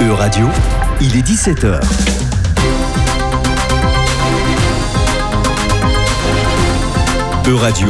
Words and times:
E-Radio, 0.00 0.46
il 1.00 1.16
est 1.16 1.26
17h. 1.26 1.80
E-Radio, 7.48 7.88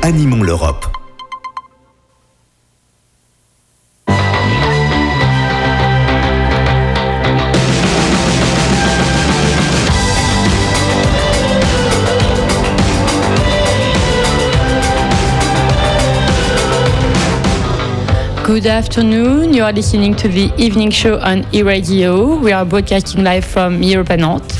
animons 0.00 0.42
l'Europe. 0.42 0.95
Good 18.46 18.66
afternoon. 18.66 19.54
You 19.54 19.64
are 19.64 19.72
listening 19.72 20.14
to 20.22 20.28
the 20.28 20.52
evening 20.56 20.92
show 20.92 21.18
on 21.18 21.44
e-radio. 21.52 22.36
We 22.36 22.52
are 22.52 22.64
broadcasting 22.64 23.24
live 23.24 23.44
from 23.44 23.82
Europe 23.82 24.10
and 24.10 24.22
Nantes. 24.22 24.56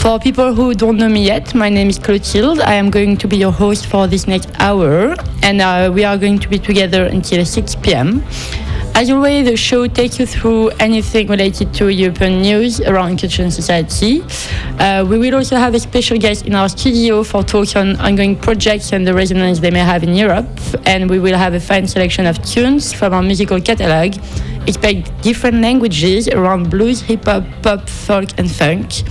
For 0.00 0.18
people 0.18 0.54
who 0.54 0.72
don't 0.72 0.96
know 0.96 1.10
me 1.10 1.26
yet, 1.26 1.54
my 1.54 1.68
name 1.68 1.90
is 1.90 1.98
Clotilde. 1.98 2.60
I 2.60 2.72
am 2.72 2.88
going 2.88 3.18
to 3.18 3.28
be 3.28 3.36
your 3.36 3.52
host 3.52 3.88
for 3.88 4.06
this 4.06 4.26
next 4.26 4.48
hour, 4.58 5.14
and 5.42 5.60
uh, 5.60 5.90
we 5.92 6.02
are 6.02 6.16
going 6.16 6.38
to 6.38 6.48
be 6.48 6.58
together 6.58 7.04
until 7.04 7.44
6 7.44 7.74
p.m. 7.74 8.24
As 8.96 9.10
always, 9.10 9.44
the 9.44 9.58
show 9.58 9.86
takes 9.86 10.18
you 10.18 10.24
through 10.24 10.70
anything 10.80 11.26
related 11.28 11.74
to 11.74 11.88
European 11.88 12.40
news 12.40 12.80
around 12.80 13.18
culture 13.20 13.42
and 13.42 13.52
society. 13.52 14.22
Uh, 14.78 15.04
we 15.06 15.18
will 15.18 15.34
also 15.34 15.56
have 15.56 15.74
a 15.74 15.78
special 15.78 16.16
guest 16.16 16.46
in 16.46 16.54
our 16.54 16.66
studio 16.66 17.22
for 17.22 17.42
talks 17.42 17.76
on 17.76 17.96
ongoing 17.96 18.34
projects 18.36 18.94
and 18.94 19.06
the 19.06 19.12
resonance 19.12 19.58
they 19.58 19.70
may 19.70 19.80
have 19.80 20.02
in 20.02 20.14
Europe. 20.14 20.48
And 20.86 21.10
we 21.10 21.18
will 21.18 21.36
have 21.36 21.52
a 21.52 21.60
fine 21.60 21.86
selection 21.86 22.24
of 22.24 22.42
tunes 22.42 22.94
from 22.94 23.12
our 23.12 23.22
musical 23.22 23.60
catalog. 23.60 24.16
Expect 24.66 25.12
different 25.20 25.60
languages 25.60 26.26
around 26.28 26.70
blues, 26.70 27.02
hip 27.02 27.26
hop, 27.26 27.44
pop, 27.60 27.86
folk, 27.90 28.30
and 28.38 28.50
funk. 28.50 29.02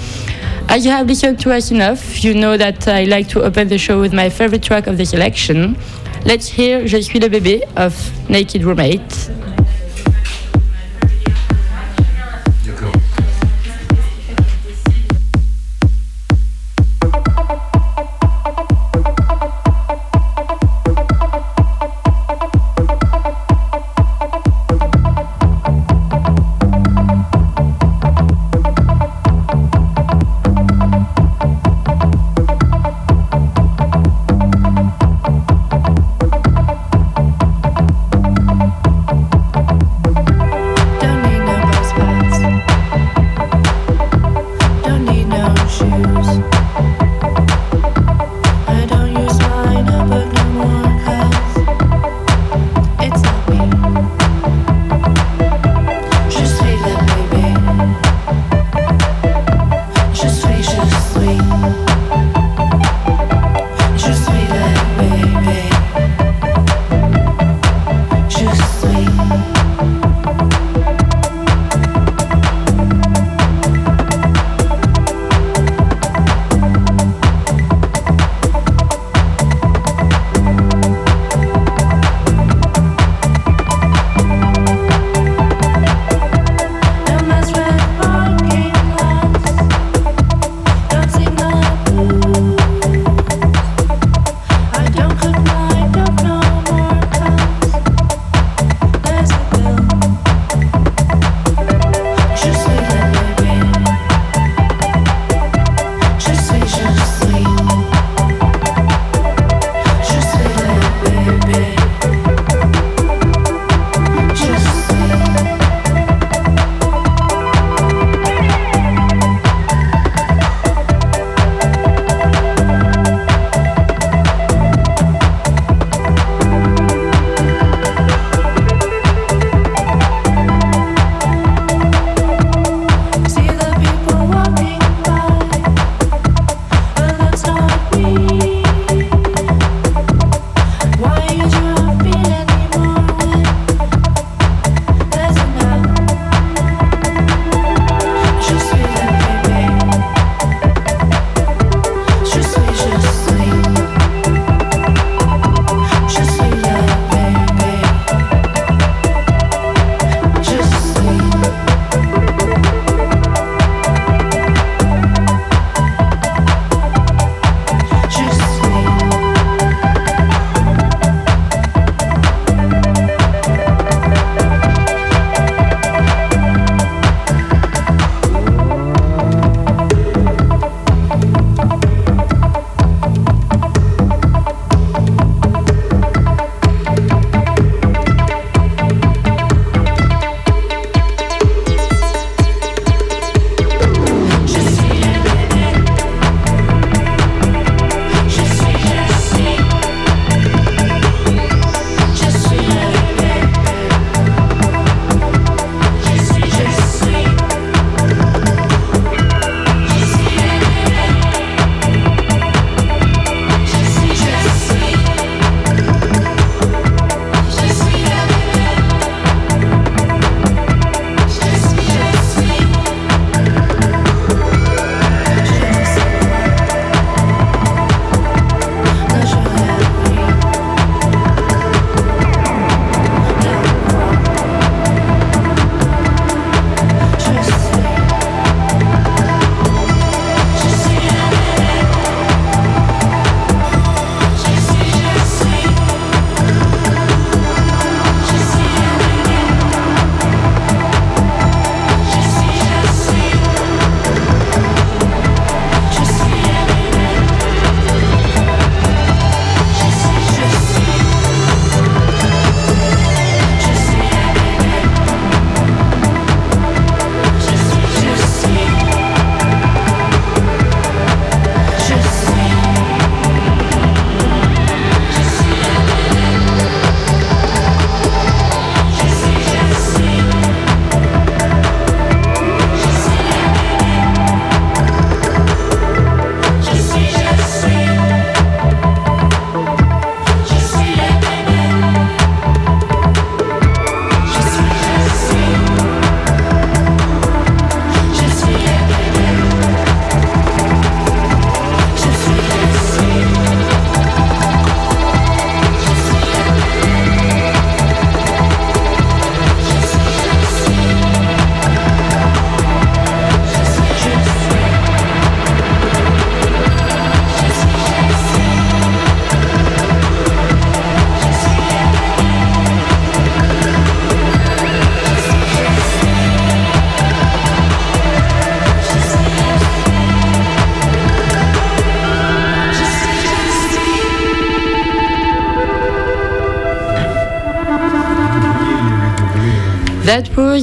As 0.67 0.83
you 0.83 0.89
have 0.89 1.05
listened 1.05 1.39
to 1.41 1.53
us 1.53 1.69
enough, 1.69 2.23
you 2.23 2.33
know 2.33 2.57
that 2.57 2.87
I 2.87 3.03
like 3.03 3.27
to 3.29 3.43
open 3.43 3.67
the 3.67 3.77
show 3.77 4.01
with 4.01 4.13
my 4.13 4.29
favorite 4.29 4.63
track 4.63 4.87
of 4.87 4.97
the 4.97 5.05
selection. 5.05 5.77
Let's 6.25 6.47
hear 6.47 6.87
Je 6.87 7.03
suis 7.03 7.19
le 7.19 7.29
bébé 7.29 7.61
of 7.77 7.93
Naked 8.31 8.63
Roommate. 8.63 9.44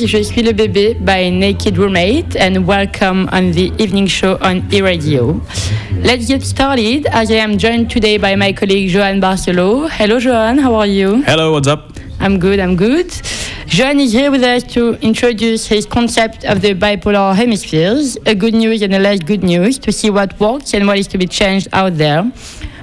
Was 0.02 0.08
Je 0.08 0.22
suis 0.22 0.42
le 0.42 0.52
bébé 0.52 0.96
by 1.00 1.30
Naked 1.30 1.78
Roommate 1.78 2.36
and 2.36 2.66
welcome 2.66 3.28
on 3.30 3.52
the 3.52 3.72
evening 3.78 4.06
show 4.06 4.36
on 4.40 4.62
e-radio. 4.72 5.40
Let's 6.02 6.26
get 6.26 6.42
started 6.42 7.06
as 7.12 7.30
I 7.30 7.36
am 7.36 7.56
joined 7.56 7.88
today 7.88 8.16
by 8.16 8.34
my 8.34 8.52
colleague 8.52 8.90
Johan 8.90 9.20
Barcelo. 9.20 9.88
Hello 9.88 10.18
Johan, 10.18 10.58
how 10.58 10.74
are 10.74 10.88
you? 10.88 11.22
Hello, 11.22 11.52
what's 11.52 11.68
up? 11.68 11.92
I'm 12.18 12.40
good, 12.40 12.58
I'm 12.58 12.74
good. 12.74 13.12
Johan 13.68 14.00
is 14.00 14.12
here 14.12 14.32
with 14.32 14.42
us 14.42 14.64
to 14.74 14.94
introduce 15.02 15.66
his 15.66 15.86
concept 15.86 16.44
of 16.44 16.62
the 16.62 16.74
bipolar 16.74 17.34
hemispheres, 17.36 18.16
a 18.26 18.34
good 18.34 18.54
news 18.54 18.82
and 18.82 18.94
a 18.94 18.98
less 18.98 19.20
good 19.20 19.44
news, 19.44 19.78
to 19.78 19.92
see 19.92 20.10
what 20.10 20.38
works 20.40 20.74
and 20.74 20.86
what 20.88 20.98
is 20.98 21.06
to 21.08 21.18
be 21.18 21.26
changed 21.26 21.68
out 21.72 21.96
there. 21.96 22.28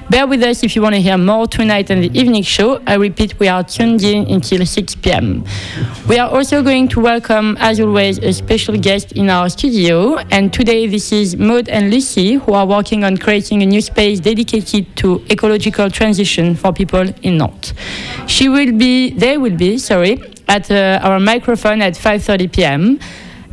Bear 0.09 0.25
with 0.25 0.41
us 0.41 0.63
if 0.63 0.75
you 0.75 0.81
want 0.81 0.95
to 0.95 1.01
hear 1.01 1.19
more 1.19 1.45
tonight 1.45 1.91
on 1.91 2.01
the 2.01 2.09
evening 2.19 2.41
show. 2.41 2.81
I 2.87 2.95
repeat, 2.95 3.39
we 3.39 3.47
are 3.47 3.63
tuned 3.63 4.01
in 4.01 4.25
until 4.27 4.65
6 4.65 4.95
p.m. 4.95 5.43
We 6.07 6.17
are 6.17 6.27
also 6.27 6.63
going 6.63 6.87
to 6.89 6.99
welcome, 6.99 7.55
as 7.59 7.79
always, 7.79 8.17
a 8.17 8.33
special 8.33 8.75
guest 8.75 9.11
in 9.11 9.29
our 9.29 9.49
studio. 9.49 10.17
And 10.31 10.51
today, 10.51 10.87
this 10.87 11.11
is 11.11 11.37
Maud 11.37 11.69
and 11.69 11.91
Lucy, 11.91 12.33
who 12.33 12.53
are 12.53 12.65
working 12.65 13.03
on 13.03 13.17
creating 13.17 13.61
a 13.61 13.67
new 13.67 13.81
space 13.81 14.19
dedicated 14.19 14.95
to 14.97 15.23
ecological 15.29 15.91
transition 15.91 16.55
for 16.55 16.73
people 16.73 17.07
in 17.21 17.37
Nantes. 17.37 17.75
She 18.25 18.49
will 18.49 18.71
be, 18.71 19.11
they 19.11 19.37
will 19.37 19.55
be, 19.55 19.77
sorry, 19.77 20.23
at 20.47 20.71
uh, 20.71 20.99
our 21.03 21.19
microphone 21.19 21.83
at 21.83 21.93
5:30 21.93 22.51
p.m. 22.51 22.99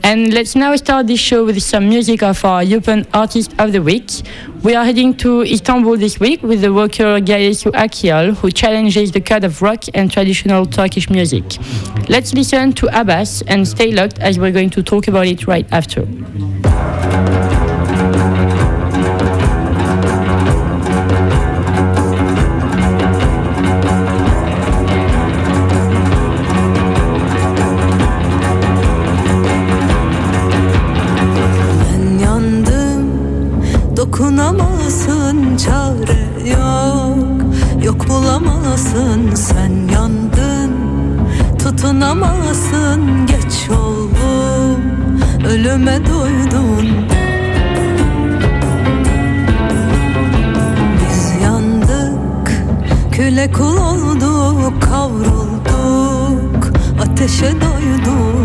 And 0.02 0.32
let's 0.32 0.54
now 0.54 0.74
start 0.76 1.06
this 1.06 1.20
show 1.20 1.44
with 1.44 1.60
some 1.62 1.88
music 1.88 2.22
of 2.22 2.44
our 2.44 2.62
European 2.62 3.06
Artist 3.12 3.54
of 3.58 3.72
the 3.72 3.82
Week. 3.82 4.10
We 4.62 4.74
are 4.74 4.84
heading 4.84 5.16
to 5.18 5.42
Istanbul 5.42 5.96
this 5.96 6.20
week 6.20 6.42
with 6.42 6.60
the 6.60 6.72
worker 6.72 7.20
Gayesu 7.20 7.72
Akiol, 7.72 8.34
who 8.36 8.50
challenges 8.50 9.12
the 9.12 9.20
code 9.20 9.44
of 9.44 9.60
rock 9.62 9.84
and 9.94 10.10
traditional 10.10 10.64
Turkish 10.66 11.10
music. 11.10 11.44
Let's 12.08 12.32
listen 12.34 12.72
to 12.74 13.00
Abbas 13.00 13.42
and 13.48 13.66
stay 13.66 13.92
locked 13.92 14.18
as 14.20 14.38
we're 14.38 14.52
going 14.52 14.70
to 14.70 14.82
talk 14.82 15.08
about 15.08 15.26
it 15.26 15.46
right 15.46 15.66
after. 15.72 16.06
Bulamazsın 38.76 39.34
sen 39.34 39.88
yandın. 39.94 40.70
Tutunamazsın 41.58 43.26
geç 43.26 43.70
oldum 43.70 44.80
Ölüme 45.48 45.98
doydun 46.06 46.88
Biz 51.00 51.42
yandık 51.42 52.50
Küle 53.12 53.52
kul 53.52 53.76
olduk 53.76 54.82
Kavrulduk. 54.82 56.72
Ateşe 57.02 57.52
doyduk 57.52 58.35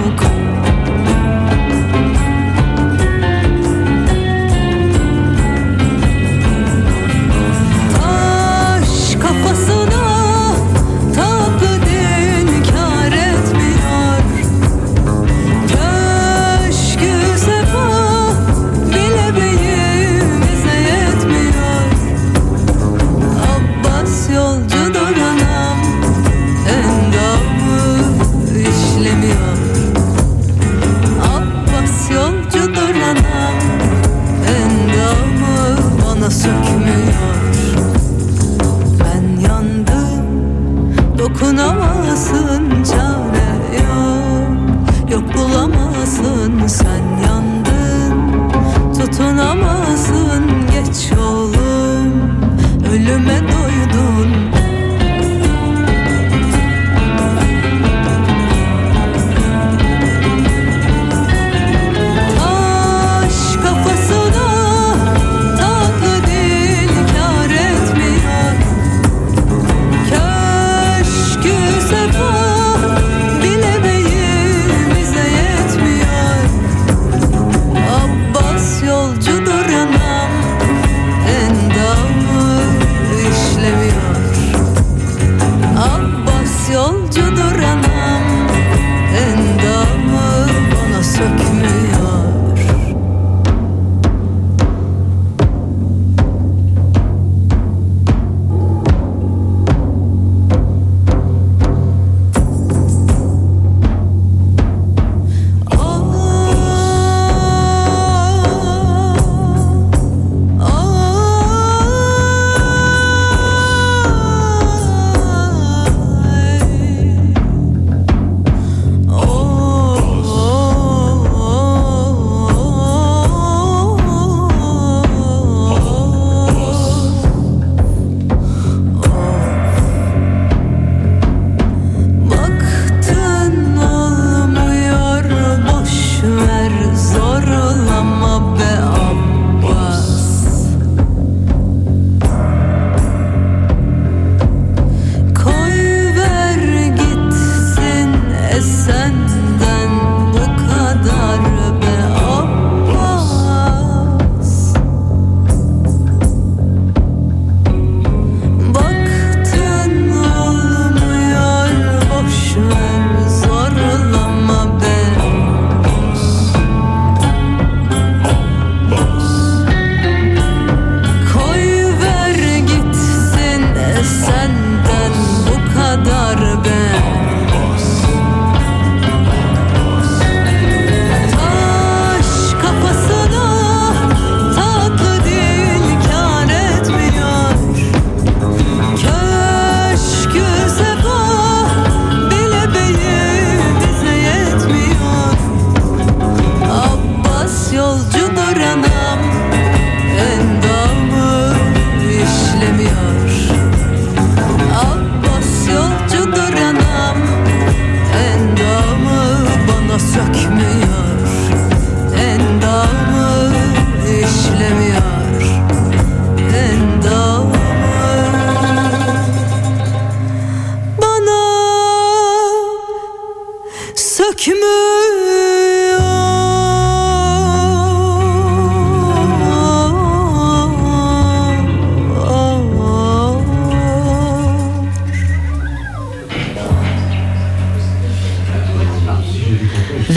le 53.03 53.17
matin 53.17 53.70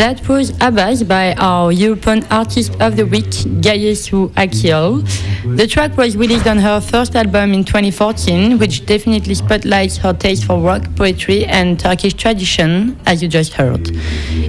That 0.05 0.29
was 0.29 0.51
Abbas 0.61 1.03
by 1.03 1.33
our 1.39 1.73
European 1.73 2.27
Artist 2.31 2.79
of 2.79 2.95
the 2.95 3.07
Week, 3.07 3.31
Gayesu 3.65 4.31
Akil. 4.37 5.01
The 5.57 5.67
track 5.67 5.97
was 5.97 6.15
released 6.15 6.47
on 6.47 6.59
her 6.59 6.79
first 6.79 7.17
album 7.17 7.55
in 7.55 7.65
2014, 7.65 8.59
which 8.59 8.85
definitely 8.85 9.35
spotlights 9.35 9.97
her 9.97 10.13
taste 10.13 10.45
for 10.45 10.61
rock, 10.61 10.83
poetry, 10.95 11.47
and 11.47 11.81
Turkish 11.81 12.13
tradition, 12.13 12.99
as 13.07 13.23
you 13.23 13.29
just 13.29 13.55
heard. 13.55 13.81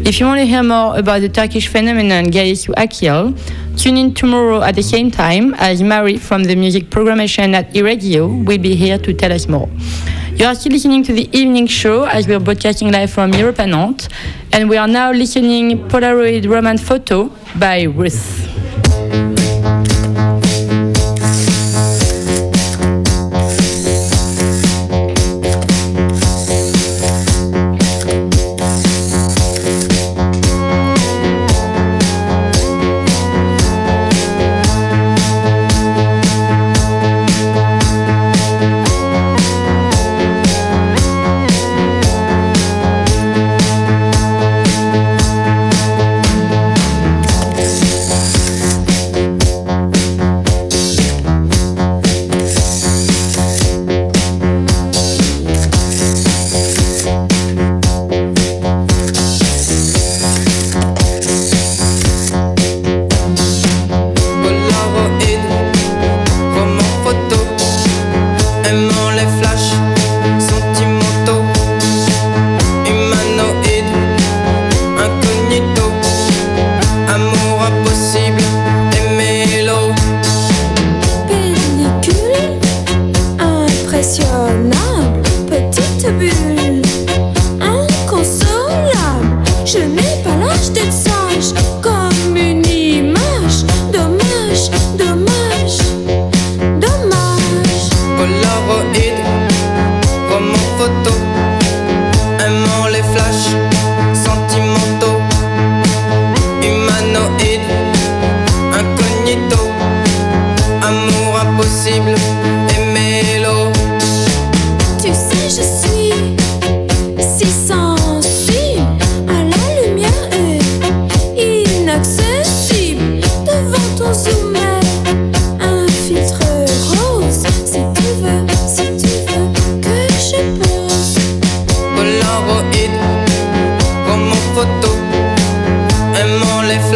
If 0.05 0.19
you 0.19 0.25
want 0.25 0.41
to 0.41 0.45
hear 0.45 0.61
more 0.61 0.97
about 0.97 1.21
the 1.21 1.29
Turkish 1.29 1.69
phenomenon 1.69 2.25
Gayesu 2.25 2.73
Akil, 2.75 3.33
tune 3.77 3.95
in 3.95 4.13
tomorrow 4.13 4.61
at 4.61 4.75
the 4.75 4.83
same 4.83 5.09
time 5.09 5.53
as 5.53 5.81
Mary 5.81 6.17
from 6.17 6.43
the 6.43 6.57
music 6.57 6.89
programmation 6.89 7.53
at 7.53 7.73
eRadio 7.73 8.45
will 8.45 8.57
be 8.57 8.75
here 8.75 8.97
to 8.97 9.13
tell 9.13 9.31
us 9.31 9.47
more. 9.47 9.69
You 10.35 10.47
are 10.47 10.55
still 10.55 10.73
listening 10.73 11.01
to 11.03 11.13
the 11.13 11.29
evening 11.31 11.65
show 11.65 12.03
as 12.03 12.27
we 12.27 12.33
are 12.33 12.41
broadcasting 12.41 12.91
live 12.91 13.09
from 13.09 13.33
Europe 13.33 13.57
and 13.57 13.71
Nantes, 13.71 14.09
and 14.55 14.69
we 14.69 14.77
are 14.77 14.87
now 14.87 15.11
listening 15.11 15.77
Polaroid 15.89 16.47
Roman 16.49 16.77
Photo 16.77 17.29
by 17.59 17.83
Ruth. 17.83 18.44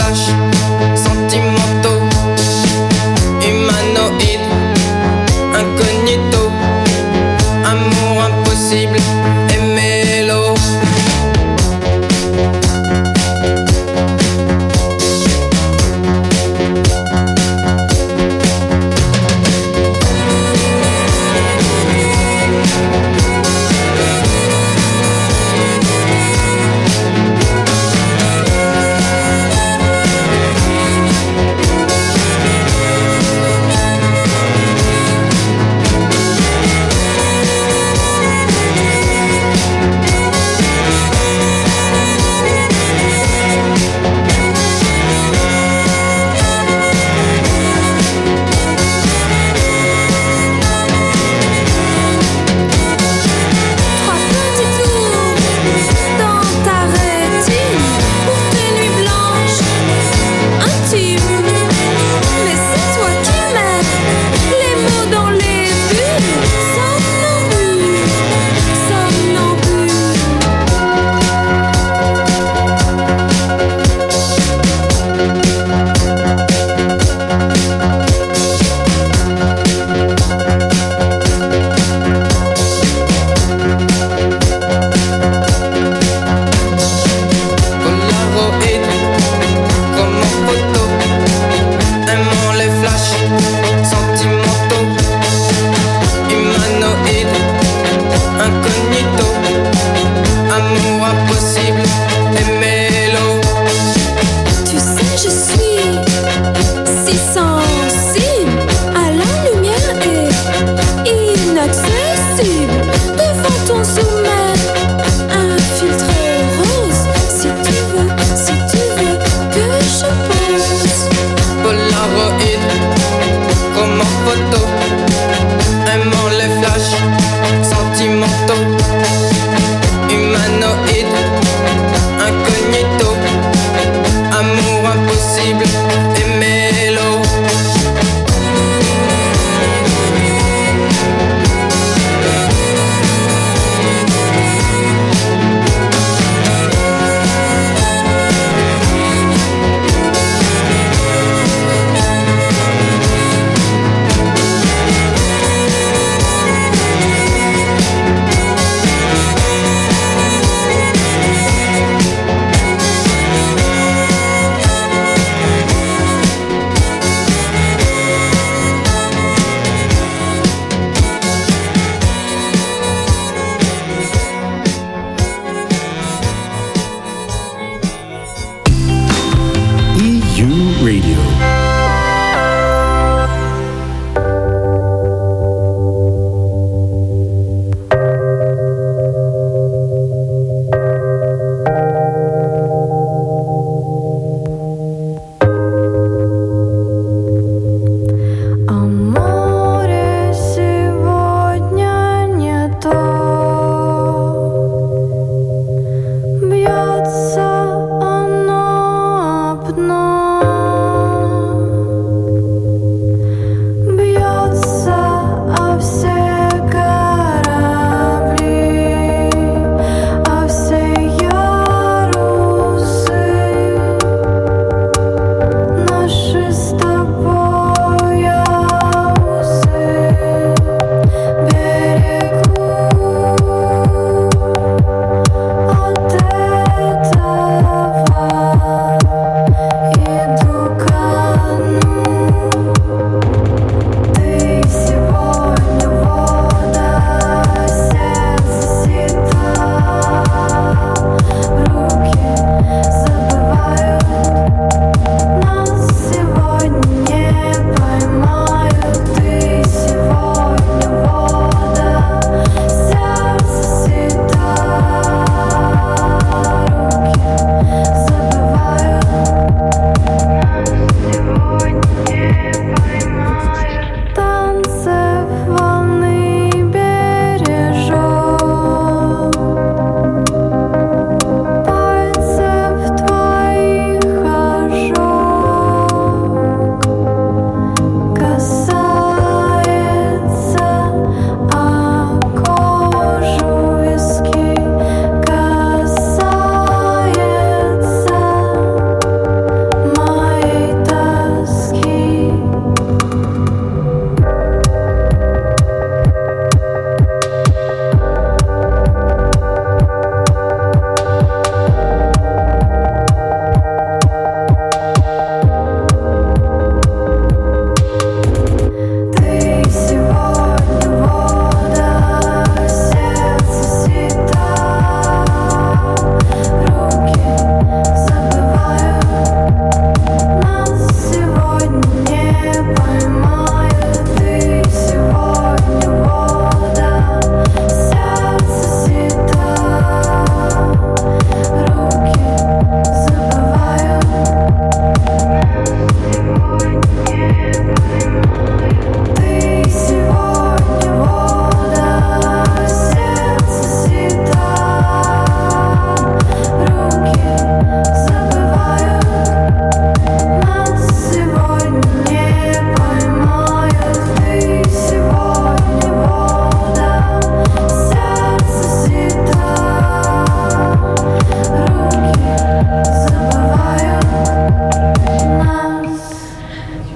rush 0.10 0.49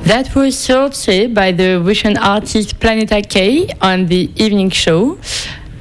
That 0.05 0.35
was 0.35 0.55
Sorche 0.57 1.33
by 1.33 1.53
the 1.53 1.79
Russian 1.79 2.17
artist 2.17 2.77
Planeta 2.81 3.21
K 3.27 3.69
on 3.79 4.07
the 4.07 4.29
evening 4.35 4.69
show. 4.69 5.17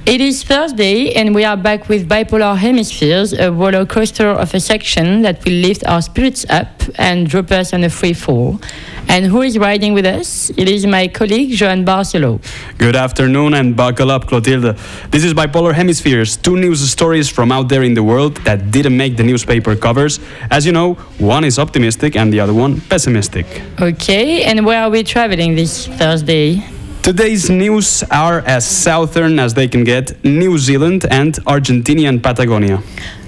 It 0.07 0.21
is 0.21 0.45
Thursday, 0.45 1.13
and 1.15 1.35
we 1.35 1.45
are 1.45 1.57
back 1.57 1.89
with 1.89 2.09
Bipolar 2.09 2.57
Hemispheres, 2.57 3.33
a 3.33 3.51
roller 3.51 3.85
coaster 3.85 4.29
of 4.29 4.55
a 4.55 4.61
section 4.61 5.23
that 5.23 5.45
will 5.45 5.55
lift 5.55 5.85
our 5.87 6.01
spirits 6.01 6.47
up 6.49 6.83
and 6.97 7.29
drop 7.29 7.51
us 7.51 7.75
on 7.75 7.83
a 7.83 7.91
free 7.91 8.13
fall. 8.13 8.61
And 9.09 9.27
who 9.27 9.43
is 9.43 9.59
riding 9.59 9.93
with 9.93 10.07
us? 10.07 10.51
It 10.57 10.69
is 10.69 10.87
my 10.87 11.09
colleague, 11.09 11.51
Joan 11.51 11.85
Barcelo. 11.85 12.41
Good 12.83 12.97
afternoon 12.97 13.55
and 13.55 13.77
buckle 13.77 14.11
up, 14.11 14.27
Clotilde. 14.27 14.77
This 15.13 15.23
is 15.23 15.35
Bipolar 15.35 15.73
Hemispheres, 15.73 16.37
two 16.37 16.57
news 16.57 16.81
stories 16.91 17.29
from 17.29 17.53
out 17.53 17.69
there 17.69 17.85
in 17.85 17.95
the 17.95 18.03
world 18.03 18.39
that 18.39 18.73
didn't 18.73 18.97
make 18.97 19.17
the 19.17 19.23
newspaper 19.23 19.77
covers. 19.77 20.19
As 20.51 20.67
you 20.67 20.73
know, 20.73 20.95
one 21.21 21.45
is 21.45 21.61
optimistic 21.61 22.17
and 22.17 22.33
the 22.33 22.41
other 22.41 22.53
one 22.53 22.81
pessimistic. 22.81 23.47
Okay, 23.81 24.43
and 24.43 24.67
where 24.67 24.83
are 24.83 24.91
we 24.91 25.05
traveling 25.05 25.55
this 25.55 25.87
Thursday? 25.87 26.61
Today's 27.05 27.49
news 27.49 28.03
are 28.11 28.41
as 28.41 28.67
southern 28.67 29.39
as 29.39 29.55
they 29.55 29.69
can 29.69 29.85
get 29.85 30.25
New 30.25 30.59
Zealand 30.59 31.07
and 31.09 31.35
Argentinian 31.47 32.21
Patagonia. 32.21 32.83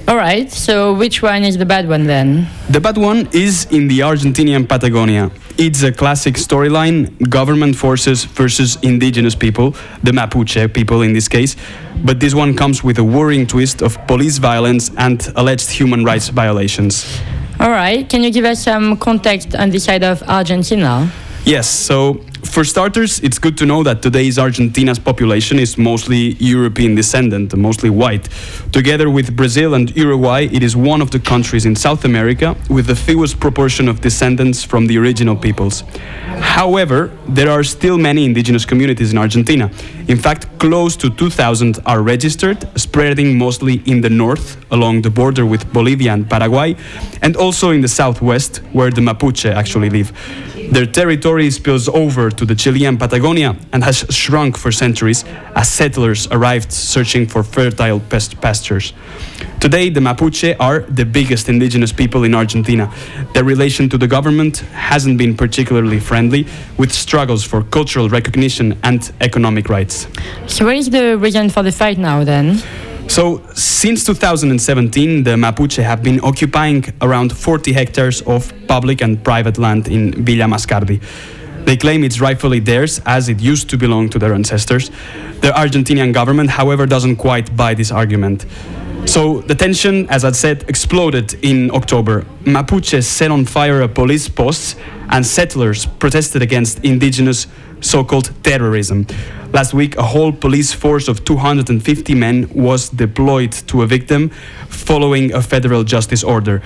All 0.07 0.17
right, 0.17 0.53
so 0.53 0.93
which 0.93 1.23
one 1.23 1.45
is 1.45 1.57
the 1.57 1.65
bad 1.65 1.89
one 1.89 2.05
then? 2.07 2.47
The 2.69 2.79
bad 2.79 2.99
one 2.99 3.27
is 3.33 3.67
in 3.71 3.89
the 3.89 4.01
Argentinian 4.01 4.69
Patagonia. 4.69 5.31
It's 5.57 5.83
a 5.83 5.91
classic 5.91 6.35
storyline 6.35 7.31
government 7.31 7.75
forces 7.75 8.25
versus 8.25 8.77
indigenous 8.83 9.35
people, 9.35 9.71
the 10.03 10.13
Mapuche 10.13 10.71
people 10.75 11.01
in 11.01 11.15
this 11.15 11.27
case. 11.27 11.57
But 12.05 12.21
this 12.21 12.35
one 12.35 12.55
comes 12.55 12.85
with 12.85 12.99
a 12.99 13.05
worrying 13.05 13.47
twist 13.47 13.81
of 13.81 13.97
police 14.07 14.37
violence 14.37 14.91
and 14.99 15.27
alleged 15.37 15.71
human 15.71 16.05
rights 16.05 16.29
violations. 16.29 17.07
All 17.59 17.71
right, 17.71 18.07
can 18.07 18.23
you 18.23 18.31
give 18.31 18.45
us 18.45 18.63
some 18.63 18.99
context 18.99 19.55
on 19.55 19.71
the 19.71 19.79
side 19.79 20.03
of 20.05 20.23
Argentina? 20.25 21.11
Yes, 21.47 21.67
so 21.67 22.21
for 22.45 22.65
starters, 22.65 23.21
it's 23.21 23.39
good 23.39 23.57
to 23.59 23.67
know 23.67 23.83
that 23.83 24.03
today's 24.03 24.39
Argentina's 24.39 24.99
population 24.99 25.59
is 25.59 25.77
mostly 25.77 26.35
European 26.35 26.95
descendant, 26.95 27.57
mostly 27.57 27.91
white. 27.91 28.29
Together 28.73 29.11
with 29.11 29.37
Brazil 29.37 29.75
and 29.75 29.95
Uruguay, 29.97 30.49
it 30.53 30.63
is 30.63 30.77
one 30.77 31.01
of 31.01 31.11
the 31.11 31.19
countries 31.19 31.67
in 31.67 31.75
South 31.77 32.05
America 32.05 32.57
with 32.69 32.87
the 32.87 32.95
fewest 32.95 33.41
proportion 33.41 33.89
of 33.89 34.01
descendants 34.01 34.63
from 34.63 34.87
the 34.87 34.99
original 34.99 35.37
peoples. 35.37 35.83
However, 36.41 37.11
there 37.29 37.51
are 37.51 37.65
still 37.65 37.99
many 37.99 38.25
indigenous 38.25 38.65
communities 38.65 39.13
in 39.13 39.19
Argentina. 39.19 39.71
In 40.09 40.17
fact, 40.17 40.47
close 40.59 40.97
to 40.97 41.11
2,000 41.11 41.81
are 41.87 42.03
registered, 42.03 42.59
spreading 42.79 43.39
mostly 43.39 43.83
in 43.87 44.01
the 44.01 44.11
north, 44.11 44.57
along 44.71 45.03
the 45.03 45.11
border 45.11 45.47
with 45.47 45.73
Bolivia 45.73 46.13
and 46.13 46.29
Paraguay, 46.29 46.77
and 47.23 47.37
also 47.37 47.71
in 47.71 47.81
the 47.81 47.89
southwest, 47.89 48.59
where 48.73 48.91
the 48.91 49.01
Mapuche 49.01 49.51
actually 49.53 49.91
live. 49.91 50.13
Their 50.71 50.87
territory 50.87 51.51
spills 51.51 51.89
over 51.89 52.31
to 52.31 52.45
the 52.45 52.55
Chilean 52.55 52.97
Patagonia 52.97 53.57
and 53.73 53.85
has 53.85 54.05
shrunk 54.11 54.57
for 54.57 54.73
centuries 54.73 55.25
as 55.55 55.69
settlers 55.69 56.27
arrived 56.31 56.73
searching 56.73 57.27
for 57.27 57.43
fertile 57.43 58.01
past- 58.01 58.41
pastures. 58.41 58.93
Today, 59.61 59.89
the 59.89 60.01
Mapuche 60.01 60.57
are 60.61 60.81
the 60.81 61.05
biggest 61.05 61.49
indigenous 61.49 61.93
people 61.93 62.25
in 62.25 62.35
Argentina. 62.35 62.93
Their 63.33 63.45
relation 63.45 63.89
to 63.89 63.99
the 63.99 64.07
government 64.07 64.59
hasn't 64.73 65.17
been 65.17 65.37
particularly 65.37 66.01
friendly, 66.01 66.47
with 66.77 66.93
struggles 66.93 67.45
for 67.45 67.63
cultural 67.63 68.09
recognition 68.09 68.77
and 68.83 69.11
economic 69.21 69.69
rights. 69.69 70.07
So 70.47 70.65
where 70.65 70.75
is 70.75 70.91
the 70.91 71.17
reason 71.17 71.51
for 71.51 71.63
the 71.63 71.73
fight 71.73 71.99
now 71.99 72.25
then? 72.25 72.63
So, 73.09 73.43
since 73.55 74.05
2017, 74.05 75.23
the 75.23 75.37
Mapuche 75.37 75.83
have 75.83 76.03
been 76.03 76.21
occupying 76.25 76.85
around 77.01 77.33
40 77.37 77.73
hectares 77.73 78.23
of 78.23 78.53
public 78.67 79.03
and 79.03 79.23
private 79.23 79.57
land 79.57 79.87
in 79.89 80.25
Villa 80.25 80.47
Mascardi. 80.47 81.01
They 81.65 81.77
claim 81.77 82.03
it's 82.05 82.21
rightfully 82.21 82.61
theirs 82.61 83.01
as 83.07 83.29
it 83.29 83.41
used 83.41 83.71
to 83.71 83.79
belong 83.79 84.09
to 84.11 84.19
their 84.19 84.35
ancestors. 84.35 84.91
The 85.41 85.51
Argentinian 85.51 86.13
government, 86.13 86.51
however, 86.51 86.87
doesn't 86.87 87.17
quite 87.17 87.57
buy 87.57 87.75
this 87.75 87.91
argument. 87.91 88.47
So 89.07 89.41
the 89.43 89.55
tension, 89.55 90.09
as 90.09 90.25
I 90.25 90.33
said, 90.33 90.65
exploded 90.69 91.35
in 91.43 91.71
October. 91.71 92.23
Mapuche 92.45 93.03
set 93.03 93.31
on 93.31 93.45
fire 93.45 93.83
a 93.83 93.89
police 93.89 94.29
post 94.29 94.77
and 95.11 95.25
settlers 95.25 95.87
protested 95.87 96.43
against 96.43 96.85
indigenous 96.85 97.47
so-called 97.81 98.31
terrorism. 98.43 99.07
Last 99.55 99.73
week, 99.73 99.97
a 99.97 100.03
whole 100.03 100.33
police 100.33 100.73
force 100.73 101.07
of 101.07 101.25
250 101.25 102.13
men 102.17 102.49
was 102.53 102.89
deployed 102.89 103.53
to 103.69 103.83
evict 103.83 104.09
them 104.09 104.31
following 104.69 105.33
a 105.33 105.41
federal 105.41 105.85
justice 105.85 106.25
order. 106.25 106.61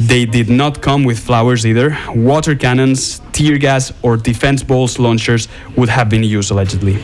They 0.00 0.26
did 0.26 0.50
not 0.50 0.82
come 0.82 1.04
with 1.04 1.20
flowers 1.20 1.64
either. 1.64 1.96
Water 2.12 2.56
cannons, 2.56 3.20
tear 3.32 3.56
gas, 3.56 3.92
or 4.02 4.16
defense 4.16 4.64
balls 4.64 4.98
launchers 4.98 5.46
would 5.76 5.88
have 5.88 6.08
been 6.08 6.24
used 6.24 6.50
allegedly. 6.50 6.98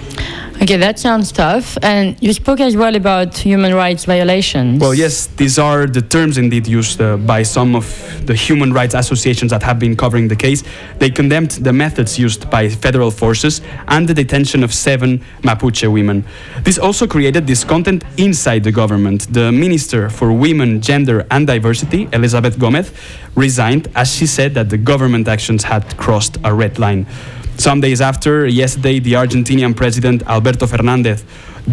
Okay, 0.63 0.77
that 0.77 0.99
sounds 0.99 1.33
tough. 1.33 1.79
And 1.81 2.23
you 2.23 2.35
spoke 2.35 2.61
as 2.61 2.77
well 2.77 2.95
about 2.95 3.35
human 3.35 3.75
rights 3.75 4.05
violations. 4.05 4.79
Well, 4.79 4.93
yes, 4.93 5.27
these 5.27 5.59
are 5.59 5.87
the 5.87 6.03
terms 6.03 6.37
indeed 6.37 6.67
used 6.67 7.01
uh, 7.01 7.17
by 7.17 7.45
some 7.45 7.75
of 7.75 7.87
the 8.27 8.35
human 8.35 8.71
rights 8.71 8.95
associations 8.95 9.53
that 9.53 9.63
have 9.63 9.79
been 9.79 9.97
covering 9.97 10.29
the 10.29 10.37
case. 10.37 10.63
They 10.99 11.09
condemned 11.09 11.53
the 11.53 11.73
methods 11.73 12.19
used 12.19 12.51
by 12.51 12.69
federal 12.69 13.11
forces 13.11 13.63
and 13.89 14.07
the 14.07 14.13
detention 14.13 14.63
of 14.63 14.75
seven 14.75 15.25
Mapuche 15.41 15.91
women. 15.91 16.27
This 16.63 16.79
also 16.79 17.07
created 17.07 17.47
discontent 17.47 18.05
inside 18.19 18.63
the 18.63 18.73
government. 18.73 19.33
The 19.33 19.51
Minister 19.51 20.11
for 20.11 20.31
Women, 20.31 20.83
Gender 20.83 21.27
and 21.31 21.47
Diversity, 21.47 22.07
Elizabeth 22.13 22.59
Gomez, 22.59 22.93
resigned 23.35 23.89
as 23.95 24.15
she 24.15 24.27
said 24.27 24.53
that 24.55 24.69
the 24.69 24.77
government 24.77 25.27
actions 25.27 25.65
had 25.65 25.97
crossed 25.97 26.37
a 26.45 26.53
red 26.53 26.79
line. 26.79 27.07
Some 27.61 27.83
days 27.83 28.01
after, 28.01 28.47
yesterday, 28.47 29.01
the 29.01 29.13
Argentinian 29.13 29.77
president 29.77 30.23
Alberto 30.27 30.67
Fernandez 30.67 31.23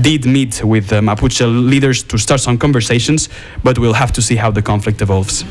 did 0.01 0.25
meet 0.25 0.61
with 0.61 0.89
the 0.89 0.97
Mapuche 0.97 1.45
leaders 1.47 2.03
to 2.03 2.17
start 2.17 2.41
some 2.41 2.57
conversations, 2.57 3.29
but 3.63 3.79
we'll 3.79 3.93
have 3.93 4.11
to 4.11 4.21
see 4.21 4.35
how 4.35 4.51
the 4.51 4.61
conflict 4.61 5.01
evolves. 5.01 5.45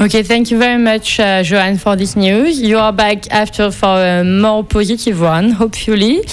Okay, 0.00 0.22
thank 0.22 0.50
you 0.50 0.58
very 0.58 0.82
much, 0.82 1.20
uh, 1.20 1.42
Joanne, 1.42 1.76
for 1.76 1.94
this 1.94 2.16
news. 2.16 2.58
You 2.58 2.78
are 2.78 2.90
back 2.90 3.30
after 3.30 3.70
for 3.70 4.02
a 4.02 4.24
more 4.24 4.64
positive 4.64 5.20
one, 5.20 5.50
hopefully. 5.50 6.24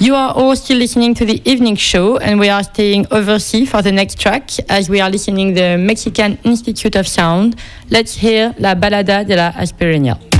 You 0.00 0.14
are 0.14 0.32
all 0.32 0.56
still 0.56 0.78
listening 0.78 1.14
to 1.16 1.26
the 1.26 1.42
evening 1.44 1.76
show, 1.76 2.16
and 2.16 2.40
we 2.40 2.48
are 2.48 2.64
staying 2.64 3.08
overseas 3.10 3.68
for 3.68 3.82
the 3.82 3.92
next 3.92 4.18
track 4.20 4.50
as 4.70 4.88
we 4.88 5.02
are 5.02 5.10
listening 5.10 5.52
the 5.52 5.76
Mexican 5.76 6.38
Institute 6.44 6.96
of 6.96 7.06
Sound. 7.06 7.56
Let's 7.90 8.14
hear 8.14 8.54
La 8.58 8.74
Balada 8.74 9.22
de 9.22 9.36
la 9.36 9.52
Aspireña. 9.52 10.31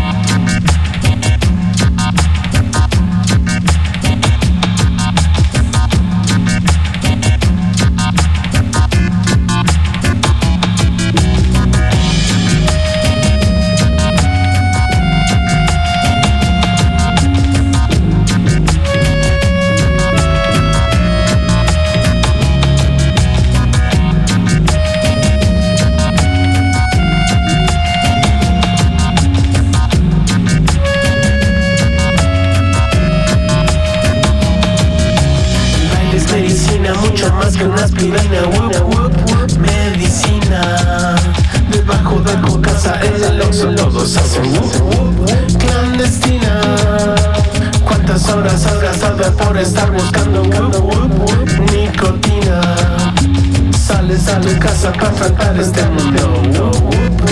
Medicina. 39.59 41.15
Debajo 41.71 42.21
de 42.21 42.33
tu 42.47 42.61
casa 42.61 42.99
en 43.03 43.23
el 43.23 43.41
oxo 43.43 43.69
todos 43.75 44.17
hacen 44.17 44.53
clandestina. 45.59 46.61
¿Cuántas 47.85 48.29
horas 48.29 48.67
has 48.67 48.81
gastado 48.81 49.33
por 49.37 49.57
estar 49.57 49.91
buscando 49.93 50.43
whoop, 50.43 50.75
whoop, 50.81 51.49
nicotina? 51.71 52.61
Sale, 53.87 54.19
sale 54.19 54.59
casa 54.59 54.93
para 54.93 55.09
enfrentar 55.09 55.59
este 55.59 55.85
mundo. 55.87 56.73
Whoop, 56.83 57.23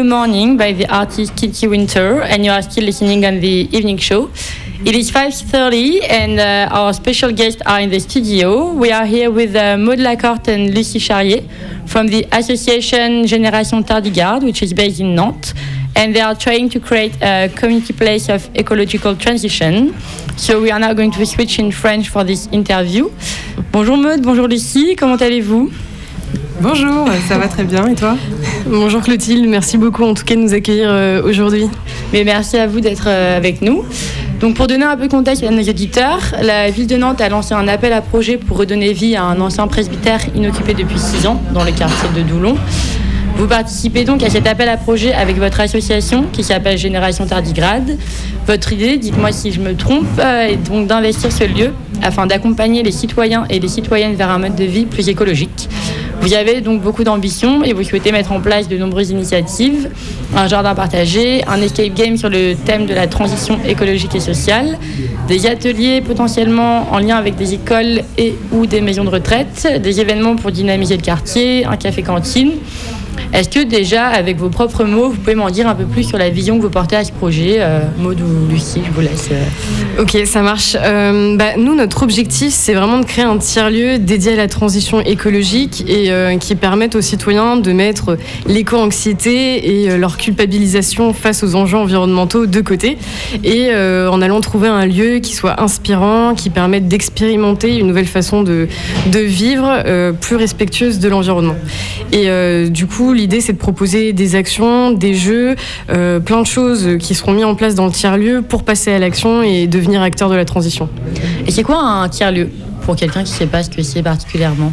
New 0.00 0.08
Morning 0.08 0.56
by 0.56 0.72
the 0.72 0.86
artist 0.86 1.36
Kitty 1.36 1.68
Winter, 1.68 2.22
and 2.22 2.42
you 2.42 2.50
are 2.50 2.62
still 2.62 2.84
listening 2.84 3.26
on 3.26 3.38
the 3.40 3.68
evening 3.70 3.98
show. 3.98 4.30
It 4.82 4.96
is 4.96 5.10
5.30 5.10 6.08
and 6.08 6.40
uh, 6.40 6.74
our 6.74 6.94
special 6.94 7.30
guests 7.32 7.60
are 7.66 7.80
in 7.80 7.90
the 7.90 8.00
studio. 8.00 8.72
We 8.72 8.92
are 8.92 9.04
here 9.04 9.30
with 9.30 9.54
uh, 9.54 9.76
Maud 9.76 9.98
Lacorte 9.98 10.48
and 10.48 10.74
Lucie 10.74 10.98
Charrier 10.98 11.42
from 11.86 12.06
the 12.06 12.26
association 12.32 13.26
Génération 13.26 13.84
Tardigarde, 13.84 14.42
which 14.42 14.62
is 14.62 14.72
based 14.72 15.00
in 15.00 15.14
Nantes. 15.14 15.52
And 15.94 16.16
they 16.16 16.22
are 16.22 16.34
trying 16.34 16.70
to 16.70 16.80
create 16.80 17.20
a 17.20 17.50
community 17.54 17.92
place 17.92 18.30
of 18.30 18.48
ecological 18.56 19.14
transition. 19.16 19.94
So 20.38 20.62
we 20.62 20.70
are 20.70 20.78
now 20.78 20.94
going 20.94 21.10
to 21.10 21.26
switch 21.26 21.58
in 21.58 21.72
French 21.72 22.08
for 22.08 22.24
this 22.24 22.48
interview. 22.52 23.10
Bonjour 23.70 23.98
Maud, 23.98 24.22
bonjour 24.22 24.48
Lucie, 24.48 24.96
comment 24.96 25.20
allez-vous 25.20 25.70
Bonjour, 26.62 27.08
ça 27.26 27.38
va 27.38 27.48
très 27.48 27.64
bien 27.64 27.86
et 27.86 27.94
toi 27.94 28.18
Bonjour 28.66 29.00
Clotilde, 29.00 29.48
merci 29.48 29.78
beaucoup 29.78 30.04
en 30.04 30.12
tout 30.12 30.24
cas 30.24 30.34
de 30.34 30.40
nous 30.40 30.52
accueillir 30.52 30.90
euh, 30.90 31.22
aujourd'hui. 31.22 31.70
Mais 32.12 32.22
merci 32.22 32.58
à 32.58 32.66
vous 32.66 32.80
d'être 32.80 33.04
euh, 33.06 33.34
avec 33.34 33.62
nous. 33.62 33.82
Donc 34.40 34.56
pour 34.56 34.66
donner 34.66 34.84
un 34.84 34.94
peu 34.94 35.06
de 35.06 35.10
contexte 35.10 35.42
à 35.42 35.50
nos 35.50 35.62
auditeurs, 35.62 36.20
la 36.42 36.70
ville 36.70 36.86
de 36.86 36.98
Nantes 36.98 37.22
a 37.22 37.30
lancé 37.30 37.54
un 37.54 37.66
appel 37.66 37.94
à 37.94 38.02
projet 38.02 38.36
pour 38.36 38.58
redonner 38.58 38.92
vie 38.92 39.16
à 39.16 39.24
un 39.24 39.40
ancien 39.40 39.66
presbytère 39.68 40.20
inoccupé 40.34 40.74
depuis 40.74 40.98
6 40.98 41.26
ans 41.26 41.40
dans 41.54 41.64
le 41.64 41.72
quartier 41.72 42.10
de 42.14 42.20
Doulon. 42.28 42.56
Vous 43.36 43.46
participez 43.46 44.04
donc 44.04 44.22
à 44.22 44.28
cet 44.28 44.46
appel 44.46 44.68
à 44.68 44.76
projet 44.76 45.14
avec 45.14 45.38
votre 45.38 45.60
association 45.60 46.26
qui 46.30 46.44
s'appelle 46.44 46.76
Génération 46.76 47.24
Tardigrade. 47.24 47.96
Votre 48.46 48.74
idée, 48.74 48.98
dites-moi 48.98 49.32
si 49.32 49.50
je 49.50 49.60
me 49.60 49.74
trompe, 49.74 50.04
euh, 50.18 50.48
est 50.48 50.56
donc 50.56 50.88
d'investir 50.88 51.32
ce 51.32 51.44
lieu 51.44 51.72
afin 52.02 52.26
d'accompagner 52.26 52.82
les 52.82 52.92
citoyens 52.92 53.46
et 53.48 53.58
les 53.58 53.68
citoyennes 53.68 54.14
vers 54.14 54.28
un 54.28 54.38
mode 54.38 54.56
de 54.56 54.64
vie 54.64 54.84
plus 54.84 55.08
écologique. 55.08 55.70
Vous 56.20 56.34
avez 56.34 56.60
donc 56.60 56.82
beaucoup 56.82 57.02
d'ambition 57.02 57.64
et 57.64 57.72
vous 57.72 57.82
souhaitez 57.82 58.12
mettre 58.12 58.32
en 58.32 58.40
place 58.40 58.68
de 58.68 58.76
nombreuses 58.76 59.10
initiatives, 59.10 59.88
un 60.36 60.46
jardin 60.48 60.74
partagé, 60.74 61.42
un 61.48 61.62
escape 61.62 61.94
game 61.94 62.18
sur 62.18 62.28
le 62.28 62.54
thème 62.54 62.84
de 62.84 62.92
la 62.92 63.06
transition 63.06 63.58
écologique 63.66 64.14
et 64.14 64.20
sociale, 64.20 64.78
des 65.28 65.46
ateliers 65.46 66.02
potentiellement 66.02 66.92
en 66.92 66.98
lien 66.98 67.16
avec 67.16 67.36
des 67.36 67.54
écoles 67.54 68.02
et 68.18 68.34
ou 68.52 68.66
des 68.66 68.82
maisons 68.82 69.04
de 69.04 69.08
retraite, 69.08 69.80
des 69.82 70.00
événements 70.00 70.36
pour 70.36 70.52
dynamiser 70.52 70.96
le 70.96 71.02
quartier, 71.02 71.64
un 71.64 71.76
café-cantine. 71.76 72.52
Est-ce 73.32 73.48
que 73.48 73.62
déjà, 73.64 74.06
avec 74.06 74.38
vos 74.38 74.48
propres 74.48 74.84
mots, 74.84 75.08
vous 75.10 75.16
pouvez 75.16 75.34
m'en 75.36 75.50
dire 75.50 75.68
un 75.68 75.74
peu 75.74 75.84
plus 75.84 76.02
sur 76.04 76.18
la 76.18 76.30
vision 76.30 76.56
que 76.58 76.62
vous 76.62 76.70
portez 76.70 76.96
à 76.96 77.04
ce 77.04 77.12
projet 77.12 77.58
euh, 77.60 77.80
Maud 77.98 78.20
ou 78.20 78.50
Lucie, 78.50 78.82
je 78.84 78.90
vous 78.92 79.00
laisse. 79.00 79.28
euh. 79.30 80.02
Ok, 80.02 80.16
ça 80.26 80.42
marche. 80.42 80.76
Euh, 80.80 81.36
bah, 81.36 81.56
nous, 81.56 81.74
notre 81.74 82.02
objectif, 82.02 82.52
c'est 82.52 82.74
vraiment 82.74 82.98
de 82.98 83.04
créer 83.04 83.24
un 83.24 83.38
tiers-lieu 83.38 83.98
dédié 83.98 84.32
à 84.32 84.36
la 84.36 84.48
transition 84.48 85.00
écologique 85.00 85.84
et 85.86 86.10
euh, 86.10 86.36
qui 86.38 86.54
permette 86.56 86.96
aux 86.96 87.00
citoyens 87.00 87.56
de 87.56 87.72
mettre 87.72 88.18
l'éco-anxiété 88.46 89.84
et 89.84 89.96
leur 89.96 90.16
culpabilisation 90.16 91.12
face 91.12 91.42
aux 91.42 91.54
enjeux 91.54 91.78
environnementaux 91.78 92.46
de 92.46 92.60
côté 92.60 92.98
et 93.44 93.70
en 93.74 94.22
allant 94.22 94.40
trouver 94.40 94.68
un 94.68 94.86
lieu 94.86 95.18
qui 95.18 95.34
soit 95.34 95.60
inspirant, 95.62 96.34
qui 96.34 96.50
permette 96.50 96.88
d'expérimenter 96.88 97.78
une 97.78 97.86
nouvelle 97.86 98.06
façon 98.06 98.42
de, 98.42 98.68
de 99.06 99.18
vivre 99.18 99.82
plus 100.20 100.36
respectueuse 100.36 100.98
de 100.98 101.08
l'environnement. 101.08 101.56
Et 102.12 102.28
du 102.70 102.86
coup, 102.86 102.99
l'idée, 103.08 103.40
c'est 103.40 103.52
de 103.52 103.58
proposer 103.58 104.12
des 104.12 104.34
actions, 104.36 104.92
des 104.92 105.14
jeux, 105.14 105.56
euh, 105.90 106.20
plein 106.20 106.42
de 106.42 106.46
choses 106.46 106.96
qui 106.98 107.14
seront 107.14 107.32
mis 107.32 107.44
en 107.44 107.54
place 107.54 107.74
dans 107.74 107.86
le 107.86 107.92
tiers-lieu 107.92 108.42
pour 108.42 108.62
passer 108.62 108.92
à 108.92 108.98
l'action 108.98 109.42
et 109.42 109.66
devenir 109.66 110.02
acteur 110.02 110.28
de 110.28 110.34
la 110.34 110.44
transition. 110.44 110.88
Et 111.46 111.50
c'est 111.50 111.62
quoi 111.62 111.78
un 111.82 112.08
tiers-lieu 112.08 112.50
pour 112.82 112.96
quelqu'un 112.96 113.24
qui 113.24 113.32
ne 113.32 113.38
sait 113.38 113.46
pas 113.46 113.62
ce 113.62 113.70
que 113.70 113.82
c'est 113.82 114.02
particulièrement? 114.02 114.72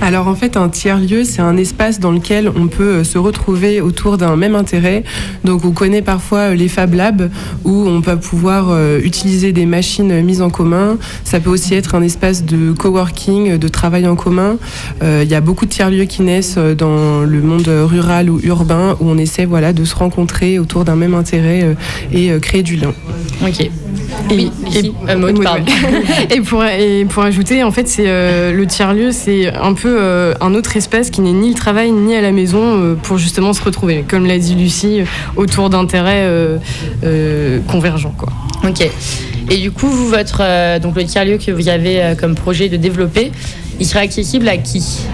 Alors 0.00 0.28
en 0.28 0.34
fait, 0.34 0.56
un 0.56 0.68
tiers-lieu, 0.68 1.24
c'est 1.24 1.42
un 1.42 1.56
espace 1.56 2.00
dans 2.00 2.12
lequel 2.12 2.50
on 2.54 2.68
peut 2.68 2.82
euh, 2.82 3.04
se 3.04 3.18
retrouver 3.18 3.80
autour 3.80 4.16
d'un 4.16 4.36
même 4.36 4.54
intérêt. 4.54 5.02
Donc 5.44 5.64
on 5.64 5.72
connaît 5.72 6.02
parfois 6.02 6.38
euh, 6.50 6.54
les 6.54 6.68
Fab 6.68 6.94
Labs 6.94 7.30
où 7.64 7.84
on 7.86 8.00
peut 8.00 8.16
pouvoir 8.16 8.68
euh, 8.70 9.00
utiliser 9.02 9.52
des 9.52 9.66
machines 9.66 10.22
mises 10.22 10.40
en 10.40 10.50
commun. 10.50 10.98
Ça 11.24 11.40
peut 11.40 11.50
aussi 11.50 11.74
être 11.74 11.94
un 11.94 12.02
espace 12.02 12.44
de 12.44 12.72
coworking, 12.72 13.58
de 13.58 13.68
travail 13.68 14.06
en 14.06 14.16
commun. 14.16 14.56
Euh, 15.02 15.22
Il 15.24 15.30
y 15.30 15.34
a 15.34 15.40
beaucoup 15.40 15.66
de 15.66 15.70
tiers-lieux 15.70 16.04
qui 16.04 16.22
naissent 16.22 16.58
dans 16.58 17.22
le 17.22 17.42
monde 17.42 17.68
rural 17.68 18.30
ou 18.30 18.40
urbain 18.42 18.96
où 19.00 19.10
on 19.10 19.18
essaie 19.18 19.44
voilà, 19.44 19.72
de 19.72 19.84
se 19.84 19.94
rencontrer 19.94 20.58
autour 20.58 20.84
d'un 20.84 20.96
même 20.96 21.14
intérêt 21.14 21.76
et 22.12 22.30
créer 22.40 22.62
du 22.62 22.76
lien. 22.76 22.92
Ok. 23.42 23.68
Oui, 24.30 24.50
euh, 25.08 25.16
Maud, 25.16 25.38
ouais. 25.38 25.46
et, 26.30 26.40
pour, 26.40 26.64
et 26.64 27.06
pour 27.08 27.22
ajouter, 27.22 27.62
en 27.62 27.70
fait, 27.70 27.88
c'est 27.88 28.06
euh, 28.06 28.52
le 28.52 28.66
tiers-lieu, 28.66 29.10
c'est 29.12 29.52
un 29.54 29.72
peu 29.72 29.87
euh, 29.88 30.34
un 30.40 30.54
autre 30.54 30.76
espace 30.76 31.10
qui 31.10 31.20
n'est 31.20 31.32
ni 31.32 31.48
le 31.48 31.54
travail 31.54 31.90
ni 31.90 32.14
à 32.14 32.20
la 32.20 32.32
maison 32.32 32.60
euh, 32.62 32.94
pour 32.94 33.18
justement 33.18 33.52
se 33.52 33.62
retrouver, 33.62 34.04
comme 34.08 34.26
l'a 34.26 34.38
dit 34.38 34.54
Lucie, 34.54 35.00
euh, 35.00 35.04
autour 35.36 35.70
d'intérêts 35.70 36.28
convergents. 37.66 38.14
Quoi. 38.16 38.28
Ok. 38.64 38.88
Et 39.50 39.56
du 39.56 39.70
coup, 39.70 39.88
vous, 39.88 40.08
votre, 40.08 40.78
donc 40.80 40.96
le 40.96 41.04
tiers-lieu 41.04 41.38
que 41.38 41.50
vous 41.50 41.68
avez 41.68 42.14
comme 42.20 42.34
projet 42.34 42.68
de 42.68 42.76
développer, 42.76 43.32
il 43.80 43.86
serait 43.86 44.00
accessible 44.00 44.48
à 44.48 44.56
qui? 44.56 45.06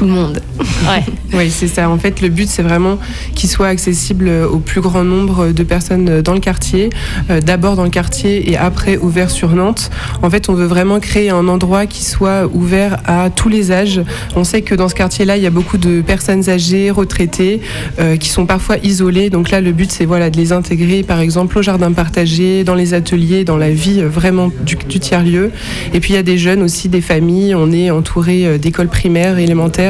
Tout 0.00 0.06
le 0.06 0.12
monde. 0.12 0.40
Ouais. 0.88 1.04
Oui, 1.32 1.48
c'est 1.48 1.68
ça. 1.68 1.88
En 1.88 1.96
fait, 1.96 2.20
le 2.22 2.28
but, 2.28 2.48
c'est 2.48 2.62
vraiment 2.62 2.98
qu'il 3.36 3.48
soit 3.48 3.68
accessible 3.68 4.28
au 4.50 4.58
plus 4.58 4.80
grand 4.80 5.04
nombre 5.04 5.52
de 5.52 5.62
personnes 5.62 6.22
dans 6.22 6.34
le 6.34 6.40
quartier. 6.40 6.90
Euh, 7.30 7.40
D'abord 7.40 7.76
dans 7.76 7.84
le 7.84 7.90
quartier 7.90 8.50
et 8.50 8.56
après 8.56 8.96
ouvert 8.96 9.30
sur 9.30 9.50
Nantes. 9.50 9.92
En 10.22 10.30
fait, 10.30 10.48
on 10.48 10.54
veut 10.54 10.66
vraiment 10.66 10.98
créer 10.98 11.30
un 11.30 11.46
endroit 11.46 11.86
qui 11.86 12.04
soit 12.04 12.50
ouvert 12.52 12.96
à 13.06 13.30
tous 13.30 13.48
les 13.48 13.70
âges. 13.70 14.00
On 14.34 14.42
sait 14.42 14.62
que 14.62 14.74
dans 14.74 14.88
ce 14.88 14.96
quartier-là, 14.96 15.36
il 15.36 15.42
y 15.44 15.46
a 15.46 15.50
beaucoup 15.50 15.78
de 15.78 16.00
personnes 16.00 16.50
âgées, 16.50 16.90
retraitées, 16.90 17.60
euh, 18.00 18.16
qui 18.16 18.28
sont 18.28 18.44
parfois 18.44 18.78
isolées. 18.82 19.30
Donc 19.30 19.50
là, 19.50 19.60
le 19.60 19.70
but, 19.70 19.92
c'est 19.92 20.06
voilà, 20.06 20.30
de 20.30 20.36
les 20.36 20.50
intégrer, 20.50 21.04
par 21.04 21.20
exemple, 21.20 21.58
au 21.58 21.62
jardin 21.62 21.92
partagé, 21.92 22.64
dans 22.64 22.74
les 22.74 22.92
ateliers, 22.92 23.44
dans 23.44 23.56
la 23.56 23.70
vie 23.70 24.00
euh, 24.00 24.08
vraiment 24.08 24.50
du, 24.66 24.74
du 24.74 24.98
tiers-lieu. 24.98 25.52
Et 25.94 26.00
puis, 26.00 26.14
il 26.14 26.16
y 26.16 26.18
a 26.18 26.24
des 26.24 26.38
jeunes 26.38 26.62
aussi, 26.62 26.88
des 26.88 27.00
familles. 27.00 27.54
On 27.54 27.70
est 27.70 27.92
entouré 27.92 28.46
euh, 28.46 28.58
d'écoles 28.58 28.88
primaires, 28.88 29.38
élémentaires. 29.38 29.89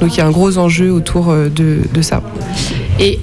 Donc, 0.00 0.14
il 0.14 0.18
y 0.18 0.20
a 0.20 0.26
un 0.26 0.30
gros 0.30 0.58
enjeu 0.58 0.90
autour 0.90 1.30
euh, 1.30 1.48
de, 1.48 2.02
ça. 2.02 2.22
Et 2.98 3.18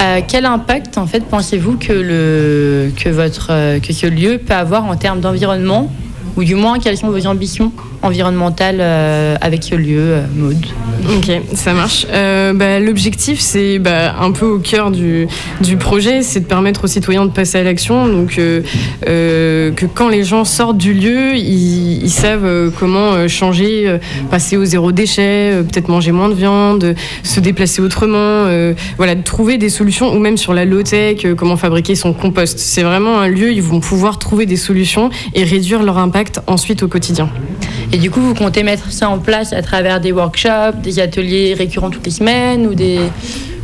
euh, 0.00 0.20
quel 0.26 0.46
impact, 0.46 0.98
en 0.98 1.06
fait, 1.06 1.24
pensez-vous 1.24 1.78
euh, 1.90 2.90
que 2.90 3.92
ce 3.92 4.06
lieu 4.06 4.38
peut 4.38 4.54
avoir 4.54 4.84
en 4.84 4.96
termes 4.96 5.20
d'environnement? 5.20 5.92
Ou 6.36 6.44
du 6.44 6.54
moins, 6.54 6.78
quelles 6.78 6.96
sont 6.96 7.10
vos 7.10 7.26
ambitions? 7.26 7.72
Environnementales 8.02 8.78
euh, 8.80 9.36
avec 9.40 9.62
ce 9.62 9.74
lieu, 9.74 9.98
euh, 9.98 10.22
Maud 10.36 10.56
Ok, 11.16 11.30
ça 11.54 11.72
marche. 11.72 12.06
Euh, 12.10 12.52
bah, 12.52 12.78
L'objectif, 12.78 13.40
c'est 13.40 13.78
bah, 13.78 14.14
un 14.20 14.32
peu 14.32 14.46
au 14.46 14.58
cœur 14.58 14.90
du, 14.90 15.26
projet, 15.78 16.22
c'est 16.22 16.40
de 16.40 16.44
permettre 16.44 16.84
aux 16.84 16.88
citoyens 16.88 17.24
de 17.24 17.30
passer 17.30 17.58
à 17.58 17.62
l'action. 17.62 18.06
Donc, 18.06 18.36
que 18.36 19.86
quand 19.94 20.08
les 20.08 20.22
gens 20.24 20.44
sortent 20.44 20.78
du 20.78 20.92
lieu, 20.92 21.34
ils, 21.36 22.10
savent 22.10 22.70
comment 22.78 23.26
changer, 23.26 23.98
passer 24.30 24.56
au 24.56 24.64
zéro 24.64 24.92
déchet, 24.92 25.52
peut-être 25.70 25.88
manger 25.88 26.12
moins 26.12 26.28
de 26.28 26.34
viande, 26.34 26.94
se 27.22 27.40
déplacer 27.40 27.82
autrement. 27.82 28.46
voilà, 28.96 29.16
trouver 29.16 29.58
des 29.58 29.70
solutions, 29.70 30.14
ou 30.14 30.20
même 30.20 30.36
sur 30.36 30.54
la 30.54 30.64
low-tech, 30.64 31.26
comment 31.36 31.56
fabriquer 31.56 31.96
son 31.96 32.12
compost. 32.12 32.58
C'est 32.58 32.82
vraiment 32.82 33.18
un 33.18 33.28
lieu, 33.28 33.52
ils 33.52 33.62
vont 33.62 33.80
pouvoir 33.80 34.18
trouver 34.18 34.46
des 34.46 34.56
solutions 34.56 35.10
et 35.34 35.42
réduire 35.42 35.82
leur 35.82 35.98
impact 35.98 36.40
ensuite 36.46 36.82
au 36.84 36.88
quotidien. 36.88 37.28
Et 37.92 37.98
du 37.98 38.10
coup, 38.10 38.20
vous 38.20 38.34
comptez 38.34 38.62
mettre 38.62 38.90
ça 38.90 39.10
en 39.10 39.18
place 39.18 39.52
à 39.52 39.60
travers 39.60 40.00
des 40.00 40.12
workshops, 40.12 40.80
des 40.82 40.98
ateliers 40.98 41.54
récurrents 41.54 41.90
toutes 41.90 42.06
les 42.06 42.12
semaines 42.12 42.66
ou 42.66 42.74
des... 42.74 42.98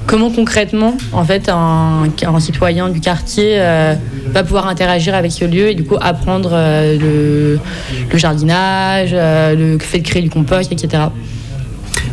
Comment 0.07 0.31
concrètement, 0.31 0.97
en 1.12 1.22
fait, 1.22 1.51
un, 1.51 2.09
citoyen 2.41 2.89
du 2.89 3.01
quartier 3.01 3.57
euh, 3.59 3.95
va 4.29 4.43
pouvoir 4.43 4.66
interagir 4.66 5.14
avec 5.14 5.33
ce 5.33 5.45
lieu 5.45 5.68
et 5.68 5.74
du 5.74 5.85
coup 5.85 5.97
apprendre 6.01 6.51
euh, 6.55 6.97
le, 6.99 7.61
le 8.11 8.18
jardinage, 8.18 9.11
euh, 9.12 9.55
le 9.55 9.79
fait 9.79 9.99
de 9.99 10.09
créer 10.09 10.22
du 10.22 10.31
compost, 10.31 10.72
etc. 10.72 11.05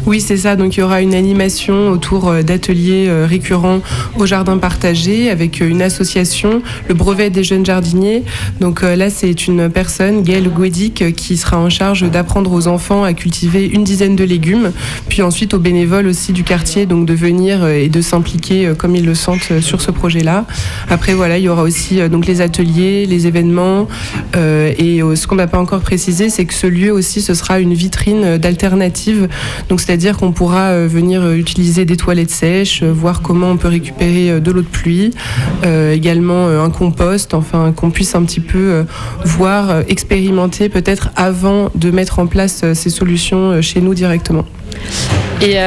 Oui, 0.06 0.22
c'est 0.22 0.38
ça. 0.38 0.56
Donc 0.56 0.78
il 0.78 0.82
y 0.82 0.84
aura 0.84 1.02
une 1.02 1.16
animation 1.16 1.90
autour 1.90 2.30
euh, 2.30 2.44
d'ateliers 2.44 3.08
euh, 3.08 3.26
récurrents 3.28 3.82
au 4.20 4.28
jardin 4.28 4.60
partagé 4.60 5.32
avec 5.32 5.62
euh, 5.62 5.68
une 5.68 5.82
association, 5.82 6.62
le 6.88 6.94
brevet 6.94 7.32
des 7.32 7.44
jeunes 7.44 7.66
jardiniers. 7.66 8.24
Donc 8.60 8.84
là, 8.84 9.10
c'est 9.10 9.48
une 9.48 9.70
personne, 9.70 10.22
Gaëlle 10.22 10.50
Guédic, 10.50 11.16
qui 11.16 11.38
sera 11.38 11.58
en 11.58 11.70
charge 11.70 12.04
d'apprendre 12.10 12.52
aux 12.52 12.68
enfants 12.68 13.04
à 13.04 13.14
cultiver 13.14 13.66
une 13.66 13.84
dizaine 13.84 14.16
de 14.16 14.24
légumes, 14.24 14.72
puis 15.10 15.22
ensuite 15.22 15.54
aux 15.54 15.60
bénévoles 15.60 16.08
aussi 16.08 16.34
du 16.34 16.44
quartier, 16.44 16.86
donc 16.86 17.06
de 17.06 17.14
venir 17.14 17.68
et 17.68 17.90
de 17.90 18.02
s'impliquer 18.02 18.74
comme 18.78 18.96
ils 18.96 19.06
le 19.06 19.16
sentent 19.16 19.60
sur 19.60 19.82
ce 19.82 19.92
projet-là. 19.92 20.46
Après, 20.90 21.14
voilà, 21.14 21.38
il 21.38 21.44
y 21.44 21.50
aura 21.50 21.64
aussi 21.64 21.98
donc 22.10 22.28
les 22.28 22.42
ateliers, 22.42 23.06
les 23.06 23.28
événements, 23.28 23.88
et 24.36 25.02
ce 25.16 25.28
qu'on 25.28 25.36
n'a 25.36 25.48
pas 25.48 25.60
encore 25.60 25.82
précisé, 25.82 26.30
c'est 26.30 26.46
que 26.46 26.54
ce 26.54 26.68
lieu 26.68 26.92
aussi, 26.92 27.22
ce 27.22 27.34
sera 27.34 27.60
une 27.60 27.74
vitrine 27.74 28.38
d'alternatives. 28.38 29.28
Donc 29.70 29.82
c'est-à-dire 29.96 30.18
qu'on 30.18 30.34
pourra 30.34 30.72
euh, 30.72 30.88
venir 30.90 31.22
euh, 31.22 31.36
utiliser 31.36 31.86
des 31.86 31.96
toilettes 31.96 32.30
sèches, 32.30 32.84
euh, 32.84 32.92
voir 32.92 33.22
comment 33.22 33.52
on 33.52 33.56
peut 33.56 33.70
récupérer 33.70 34.42
de 34.42 34.52
l'eau 34.52 34.62
de 34.62 34.68
pluie, 34.68 35.12
également 35.64 36.48
un 36.48 36.70
compost, 36.70 37.34
enfin 37.34 37.72
qu'on 37.72 37.92
puisse 37.92 38.14
un 38.16 38.24
petit 38.24 38.40
peu 38.40 38.86
voir, 39.24 39.84
expérimenter 39.88 40.70
peut-être 40.70 41.10
avant 41.16 41.70
de 41.76 41.92
mettre 41.92 42.20
en 42.20 42.28
place 42.28 42.66
ces 42.74 42.90
solutions 42.90 43.62
chez 43.62 43.82
nous 43.82 43.94
directement. 43.94 44.46
Et 45.42 45.58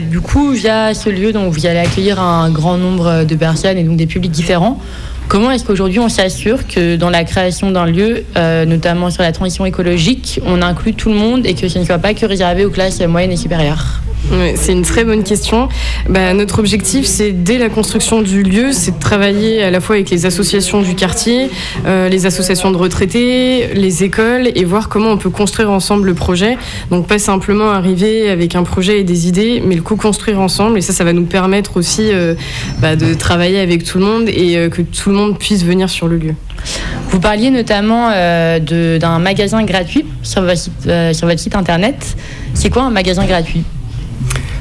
du 0.00 0.20
coup, 0.20 0.50
via 0.50 0.94
ce 0.94 1.08
lieu, 1.08 1.32
donc, 1.32 1.52
vous 1.52 1.66
allez 1.66 1.78
accueillir 1.78 2.20
un 2.20 2.50
grand 2.50 2.78
nombre 2.78 3.24
de 3.24 3.34
personnes 3.34 3.78
et 3.78 3.84
donc 3.84 3.96
des 3.96 4.06
publics 4.06 4.32
différents. 4.32 4.80
Comment 5.28 5.50
est-ce 5.50 5.64
qu'aujourd'hui 5.64 6.00
on 6.00 6.08
s'assure 6.08 6.66
que 6.66 6.96
dans 6.96 7.10
la 7.10 7.22
création 7.22 7.70
d'un 7.70 7.84
lieu, 7.84 8.24
euh, 8.36 8.64
notamment 8.64 9.10
sur 9.10 9.22
la 9.22 9.30
transition 9.30 9.66
écologique, 9.66 10.40
on 10.46 10.62
inclut 10.62 10.94
tout 10.94 11.10
le 11.10 11.16
monde 11.16 11.44
et 11.44 11.52
que 11.52 11.68
ce 11.68 11.78
ne 11.78 11.84
soit 11.84 11.98
pas 11.98 12.14
que 12.14 12.24
réservé 12.24 12.64
aux 12.64 12.70
classes 12.70 13.00
moyennes 13.02 13.32
et 13.32 13.36
supérieures? 13.36 14.00
C'est 14.56 14.72
une 14.72 14.82
très 14.82 15.04
bonne 15.04 15.22
question. 15.22 15.68
Bah, 16.08 16.34
notre 16.34 16.58
objectif, 16.58 17.06
c'est 17.06 17.32
dès 17.32 17.56
la 17.56 17.70
construction 17.70 18.20
du 18.20 18.42
lieu, 18.42 18.72
c'est 18.72 18.90
de 18.90 18.98
travailler 18.98 19.62
à 19.62 19.70
la 19.70 19.80
fois 19.80 19.94
avec 19.94 20.10
les 20.10 20.26
associations 20.26 20.82
du 20.82 20.94
quartier, 20.94 21.50
euh, 21.86 22.08
les 22.08 22.26
associations 22.26 22.70
de 22.70 22.76
retraités, 22.76 23.68
les 23.74 24.04
écoles, 24.04 24.50
et 24.54 24.64
voir 24.64 24.88
comment 24.88 25.10
on 25.10 25.16
peut 25.16 25.30
construire 25.30 25.70
ensemble 25.70 26.06
le 26.06 26.14
projet. 26.14 26.58
Donc 26.90 27.06
pas 27.06 27.18
simplement 27.18 27.70
arriver 27.70 28.28
avec 28.28 28.54
un 28.54 28.64
projet 28.64 29.00
et 29.00 29.04
des 29.04 29.28
idées, 29.28 29.62
mais 29.64 29.76
le 29.76 29.82
co-construire 29.82 30.40
ensemble. 30.40 30.78
Et 30.78 30.82
ça, 30.82 30.92
ça 30.92 31.04
va 31.04 31.12
nous 31.12 31.24
permettre 31.24 31.76
aussi 31.76 32.10
euh, 32.12 32.34
bah, 32.80 32.96
de 32.96 33.14
travailler 33.14 33.60
avec 33.60 33.84
tout 33.84 33.98
le 33.98 34.04
monde 34.04 34.28
et 34.28 34.68
que 34.70 34.82
tout 34.82 35.08
le 35.10 35.14
monde 35.14 35.17
puisse 35.34 35.64
venir 35.64 35.88
sur 35.90 36.08
le 36.08 36.16
lieu. 36.16 36.34
Vous 37.10 37.20
parliez 37.20 37.50
notamment 37.50 38.10
euh, 38.12 38.98
d'un 38.98 39.18
magasin 39.18 39.64
gratuit 39.64 40.04
euh, 40.36 41.12
sur 41.12 41.26
votre 41.26 41.40
site 41.40 41.56
internet. 41.56 42.16
C'est 42.54 42.70
quoi 42.70 42.82
un 42.82 42.90
magasin 42.90 43.24
gratuit? 43.24 43.64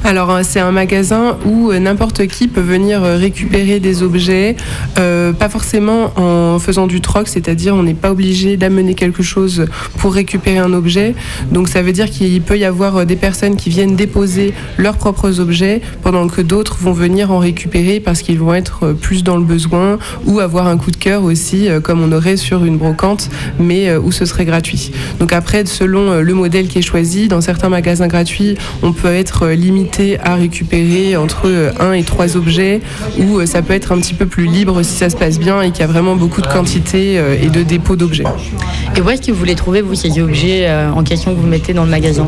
Alors 0.03 0.31
euh, 0.31 0.41
c'est 0.43 0.59
un 0.59 0.71
magasin 0.71 1.37
où 1.45 1.71
euh, 1.71 1.79
n'importe 1.79 2.27
qui 2.27 2.47
peut 2.47 2.61
venir 2.61 3.03
euh, 3.03 3.17
récupérer 3.17 3.79
des 3.79 4.03
objets, 4.03 4.55
pas 4.95 5.49
forcément 5.49 6.11
en 6.15 6.59
faisant 6.59 6.87
du 6.87 7.01
troc, 7.01 7.27
c'est-à-dire 7.27 7.75
on 7.75 7.83
n'est 7.83 7.93
pas 7.93 8.11
obligé 8.11 8.57
d'amener 8.57 8.95
quelque 8.95 9.21
chose 9.21 9.65
pour 9.97 10.13
récupérer 10.13 10.57
un 10.57 10.73
objet. 10.73 11.13
Donc 11.51 11.67
ça 11.67 11.81
veut 11.81 11.91
dire 11.91 12.09
qu'il 12.09 12.41
peut 12.41 12.57
y 12.57 12.65
avoir 12.65 13.05
des 13.05 13.15
personnes 13.15 13.55
qui 13.55 13.69
viennent 13.69 13.95
déposer 13.95 14.53
leurs 14.77 14.97
propres 14.97 15.39
objets 15.39 15.81
pendant 16.01 16.27
que 16.27 16.41
d'autres 16.41 16.77
vont 16.77 16.93
venir 16.93 17.31
en 17.31 17.39
récupérer 17.39 17.99
parce 17.99 18.21
qu'ils 18.21 18.39
vont 18.39 18.53
être 18.53 18.93
plus 18.93 19.23
dans 19.23 19.37
le 19.37 19.43
besoin 19.43 19.99
ou 20.25 20.39
avoir 20.39 20.67
un 20.67 20.77
coup 20.77 20.91
de 20.91 20.97
cœur 20.97 21.23
aussi 21.23 21.67
comme 21.83 22.01
on 22.01 22.11
aurait 22.11 22.37
sur 22.37 22.65
une 22.65 22.77
brocante 22.77 23.29
mais 23.59 23.95
où 23.95 24.11
ce 24.11 24.25
serait 24.25 24.45
gratuit. 24.45 24.91
Donc 25.19 25.33
après 25.33 25.65
selon 25.65 26.21
le 26.21 26.33
modèle 26.33 26.67
qui 26.67 26.79
est 26.79 26.83
choisi, 26.83 27.27
dans 27.27 27.41
certains 27.41 27.69
magasins 27.69 28.07
gratuits, 28.07 28.57
on 28.81 28.93
peut 28.93 29.13
être 29.13 29.43
euh, 29.43 29.55
limité 29.87 30.19
à 30.19 30.35
récupérer 30.35 31.15
entre 31.15 31.43
euh, 31.45 31.71
un 31.79 31.93
et 31.93 32.03
trois 32.03 32.35
objets 32.35 32.81
ou 33.19 33.39
euh, 33.39 33.45
ça 33.45 33.61
peut 33.61 33.73
être 33.73 33.91
un 33.91 33.99
petit 33.99 34.13
peu 34.13 34.25
plus 34.25 34.45
libre 34.45 34.83
si 34.83 34.95
ça 34.95 35.09
se 35.09 35.15
passe 35.15 35.39
bien 35.39 35.61
et 35.61 35.71
qu'il 35.71 35.81
y 35.81 35.83
a 35.83 35.87
vraiment 35.87 36.15
beaucoup 36.15 36.41
de 36.41 36.47
quantité 36.47 37.17
euh, 37.17 37.37
et 37.41 37.47
de 37.47 37.63
dépôts 37.63 37.95
d'objets. 37.95 38.25
Et 38.95 39.01
où 39.01 39.09
est-ce 39.09 39.21
que 39.21 39.31
vous 39.31 39.45
les 39.45 39.55
trouvez, 39.55 39.81
vous, 39.81 39.95
ces 39.95 40.19
objets 40.19 40.65
euh, 40.67 40.91
en 40.91 41.03
question 41.03 41.33
que 41.33 41.39
vous 41.39 41.47
mettez 41.47 41.73
dans 41.73 41.85
le 41.85 41.89
magasin? 41.91 42.27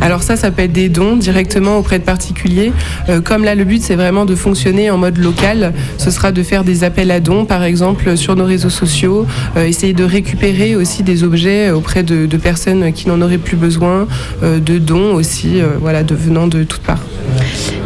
Alors 0.00 0.22
ça, 0.22 0.36
ça 0.36 0.50
peut 0.50 0.62
être 0.62 0.72
des 0.72 0.88
dons 0.88 1.16
directement 1.16 1.76
auprès 1.76 1.98
de 1.98 2.04
particuliers. 2.04 2.72
Euh, 3.08 3.20
comme 3.20 3.44
là, 3.44 3.54
le 3.54 3.64
but, 3.64 3.82
c'est 3.82 3.96
vraiment 3.96 4.24
de 4.24 4.34
fonctionner 4.34 4.90
en 4.90 4.96
mode 4.96 5.18
local. 5.18 5.74
Ce 5.98 6.10
sera 6.10 6.32
de 6.32 6.42
faire 6.42 6.64
des 6.64 6.84
appels 6.84 7.10
à 7.10 7.20
dons, 7.20 7.44
par 7.44 7.62
exemple, 7.62 8.16
sur 8.16 8.36
nos 8.36 8.46
réseaux 8.46 8.70
sociaux. 8.70 9.26
Euh, 9.56 9.66
essayer 9.66 9.92
de 9.92 10.04
récupérer 10.04 10.76
aussi 10.76 11.02
des 11.02 11.22
objets 11.24 11.70
auprès 11.70 12.02
de, 12.02 12.24
de 12.24 12.36
personnes 12.38 12.92
qui 12.92 13.08
n'en 13.08 13.20
auraient 13.20 13.36
plus 13.36 13.56
besoin. 13.56 14.06
euh, 14.42 14.58
de 14.58 14.78
dons 14.78 15.14
aussi, 15.14 15.60
euh, 15.60 15.68
voilà, 15.80 16.02
de 16.02 16.14
venant 16.14 16.46
de 16.46 16.64
toutes 16.70 16.82
parts. 16.82 17.04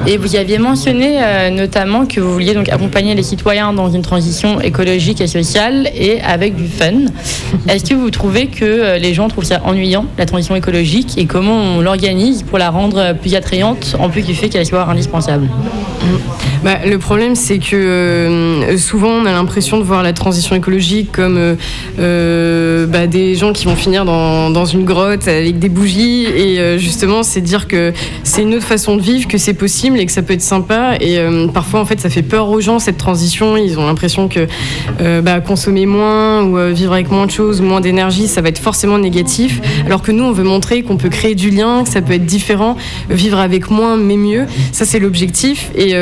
Et 0.07 0.19
vous 0.19 0.35
y 0.35 0.37
aviez 0.37 0.59
mentionné 0.59 1.17
euh, 1.19 1.49
notamment 1.49 2.05
que 2.05 2.21
vous 2.21 2.31
vouliez 2.31 2.53
donc 2.53 2.69
accompagner 2.69 3.15
les 3.15 3.23
citoyens 3.23 3.73
dans 3.73 3.91
une 3.91 4.03
transition 4.03 4.61
écologique 4.61 5.23
et 5.23 5.27
sociale 5.27 5.91
et 5.95 6.21
avec 6.21 6.55
du 6.55 6.69
fun. 6.69 7.07
Est-ce 7.69 7.85
que 7.85 7.95
vous 7.95 8.11
trouvez 8.11 8.49
que 8.49 8.65
euh, 8.65 8.99
les 8.99 9.15
gens 9.15 9.29
trouvent 9.29 9.45
ça 9.45 9.63
ennuyant, 9.65 10.05
la 10.19 10.27
transition 10.27 10.55
écologique, 10.55 11.17
et 11.17 11.25
comment 11.25 11.57
on 11.57 11.81
l'organise 11.81 12.43
pour 12.43 12.59
la 12.59 12.69
rendre 12.69 12.99
euh, 12.99 13.15
plus 13.15 13.35
attrayante, 13.35 13.97
en 13.99 14.11
plus 14.11 14.23
du 14.23 14.35
fait 14.35 14.51
qu'elle 14.51 14.67
soit 14.67 14.87
indispensable? 14.87 15.49
Bah, 16.65 16.79
le 16.87 16.97
problème, 16.97 17.35
c'est 17.35 17.59
que 17.59 17.77
euh, 17.77 18.79
souvent, 18.79 19.11
on 19.11 19.27
a 19.27 19.33
l'impression 19.33 19.77
de 19.77 19.83
voir 19.83 20.03
la 20.03 20.15
transition 20.15 20.57
écologique 20.57 21.13
comme 21.13 21.37
euh, 21.37 21.57
euh, 21.99 22.87
bah, 22.87 23.07
des 23.07 23.35
gens 23.35 23.53
qui 23.53 23.67
vont 23.67 23.77
finir 23.77 24.07
dans, 24.07 24.65
une 24.65 24.87
grotte 24.87 25.29
avec 25.29 25.59
des 25.59 25.69
bougies. 25.69 26.25
Et 26.25 26.79
justement, 26.79 27.23
c'est 27.23 27.43
dire 27.43 27.69
que 27.69 27.93
c'est 28.23 28.41
une 28.41 28.55
autre 28.55 28.65
façon 28.65 28.97
de 28.97 29.03
vivre, 29.03 29.29
que 29.29 29.37
c'est 29.37 29.53
possible 29.53 29.99
et 29.99 30.07
que 30.07 30.13
ça 30.13 30.23
peut 30.23 30.33
être 30.33 30.41
sympa. 30.41 30.95
Et 31.03 31.19
parfois, 31.53 31.81
en 31.81 31.85
fait, 31.85 32.01
ça 32.01 32.09
fait 32.09 32.23
peur 32.23 32.49
aux 32.49 32.63
gens, 32.63 32.79
cette 32.79 32.97
transition. 32.97 33.59
Ils 33.59 33.79
ont 33.79 33.85
l'impression 33.85 34.29
que 34.29 34.47
bah, 35.21 35.41
consommer 35.41 35.85
moins 35.85 36.43
ou 36.45 36.73
vivre 36.73 36.95
avec 36.95 37.11
moins 37.11 37.27
de 37.27 37.31
choses, 37.31 37.61
moins 37.61 37.83
d'énergie, 37.83 38.27
ça 38.27 38.41
va 38.41 38.49
être 38.49 38.59
forcément 38.59 38.97
négatif. 38.97 39.61
Alors 39.85 40.01
que 40.01 40.13
nous, 40.13 40.25
on 40.25 40.33
veut 40.33 40.45
montrer 40.45 40.83
qu'on 40.83 40.97
peut 40.97 41.11
créer 41.11 41.35
du 41.35 41.51
lien, 41.51 41.85
que 41.85 41.91
ça 41.91 42.01
peut 42.01 42.15
être 42.15 42.27
différent, 42.27 42.77
vivre 43.11 43.39
avec 43.39 43.71
moins 43.71 43.99
mais 43.99 44.17
mieux. 44.17 44.47
Ça, 44.73 44.87
c'est 44.87 44.99
l'objectif. 44.99 45.71
Et, 45.77 45.95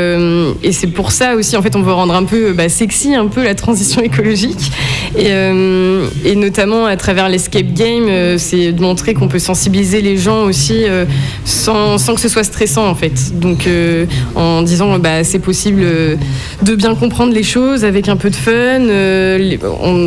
et 0.63 0.73
c'est 0.73 0.87
pour 0.87 1.13
ça 1.13 1.35
aussi, 1.35 1.57
en 1.57 1.63
fait, 1.63 1.77
on 1.77 1.83
veut 1.83 1.93
rendre 1.93 2.15
un 2.15 2.25
peu 2.25 2.53
bah, 2.53 2.69
sexy 2.69 3.15
un 3.15 3.27
peu 3.27 3.43
la 3.43 3.55
transition 3.55 4.03
écologique. 4.03 4.71
Et, 5.17 5.27
euh, 5.31 6.07
et 6.25 6.35
notamment 6.37 6.87
à 6.87 6.97
travers 6.97 7.29
l'escape 7.29 7.73
game, 7.75 8.07
euh, 8.09 8.37
c'est 8.39 8.73
de 8.73 8.81
montrer 8.81 9.15
qu'on 9.15 9.29
peut 9.29 9.39
sensibiliser 9.39 10.01
les 10.01 10.17
gens 10.17 10.45
aussi 10.45 10.85
euh, 10.85 11.05
sans, 11.45 11.99
sans 11.99 12.15
que 12.15 12.21
ce 12.21 12.29
soit 12.29 12.45
stressant 12.45 12.87
en 12.87 12.95
fait. 12.95 13.39
Donc 13.39 13.67
euh, 13.67 14.07
en 14.35 14.63
disant 14.63 14.99
bah, 14.99 15.25
c'est 15.25 15.39
possible 15.39 15.83
euh, 15.85 16.17
de 16.63 16.75
bien 16.75 16.95
comprendre 16.95 17.33
les 17.33 17.43
choses 17.43 17.85
avec 17.85 18.09
un 18.09 18.17
peu 18.17 18.31
de 18.31 18.37
fun, 18.37 18.53
euh, 18.53 19.57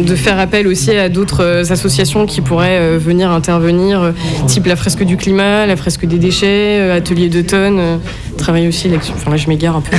de 0.03 0.15
faire 0.15 0.39
appel 0.39 0.67
aussi 0.67 0.91
à 0.91 1.09
d'autres 1.09 1.43
euh, 1.43 1.63
associations 1.69 2.25
qui 2.25 2.41
pourraient 2.41 2.79
euh, 2.79 2.97
venir 2.99 3.31
intervenir, 3.31 4.01
euh, 4.01 4.11
type 4.47 4.65
la 4.65 4.75
fresque 4.75 5.03
du 5.03 5.17
climat, 5.17 5.65
la 5.65 5.75
fresque 5.75 6.05
des 6.05 6.17
déchets, 6.17 6.79
euh, 6.79 6.97
atelier 6.97 7.29
d'automne, 7.29 7.99
euh, 8.35 8.37
travailler 8.37 8.67
aussi. 8.67 8.89
Enfin 9.13 9.31
là 9.31 9.37
je 9.37 9.47
m'égare 9.47 9.77
un 9.77 9.81
peu. 9.81 9.95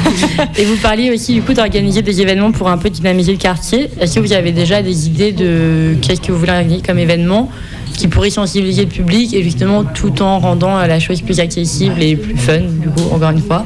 Et 0.58 0.64
vous 0.64 0.76
parliez 0.76 1.10
aussi 1.10 1.34
du 1.34 1.42
coup 1.42 1.52
d'organiser 1.52 2.02
des 2.02 2.20
événements 2.20 2.52
pour 2.52 2.68
un 2.68 2.78
peu 2.78 2.90
dynamiser 2.90 3.32
le 3.32 3.38
quartier. 3.38 3.88
Est-ce 4.00 4.16
que 4.16 4.20
vous 4.20 4.32
avez 4.32 4.52
déjà 4.52 4.82
des 4.82 5.06
idées 5.06 5.32
de 5.32 5.94
qu'est-ce 6.00 6.20
que 6.20 6.32
vous 6.32 6.38
voulez 6.38 6.52
organiser 6.52 6.82
comme 6.82 6.98
événement 6.98 7.50
qui 7.94 8.06
pourrait 8.06 8.30
sensibiliser 8.30 8.82
le 8.82 8.90
public 8.90 9.34
et 9.34 9.42
justement 9.42 9.82
tout 9.82 10.22
en 10.22 10.38
rendant 10.38 10.78
la 10.78 11.00
chose 11.00 11.20
plus 11.20 11.40
accessible 11.40 12.00
et 12.00 12.14
plus 12.14 12.36
fun, 12.36 12.60
du 12.60 12.88
coup, 12.88 13.12
encore 13.12 13.30
une 13.30 13.42
fois? 13.42 13.64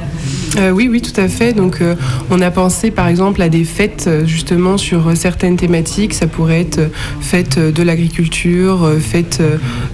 Euh, 0.57 0.69
oui, 0.71 0.87
oui, 0.89 1.01
tout 1.01 1.19
à 1.19 1.27
fait. 1.27 1.53
Donc, 1.53 1.81
euh, 1.81 1.95
on 2.29 2.39
a 2.41 2.51
pensé 2.51 2.91
par 2.91 3.07
exemple 3.07 3.41
à 3.41 3.49
des 3.49 3.63
fêtes 3.63 4.05
euh, 4.07 4.25
justement 4.25 4.77
sur 4.77 5.15
certaines 5.15 5.55
thématiques. 5.55 6.13
Ça 6.13 6.27
pourrait 6.27 6.61
être 6.61 6.91
fête 7.21 7.57
de 7.57 7.83
l'agriculture, 7.83 8.89
fête 8.99 9.41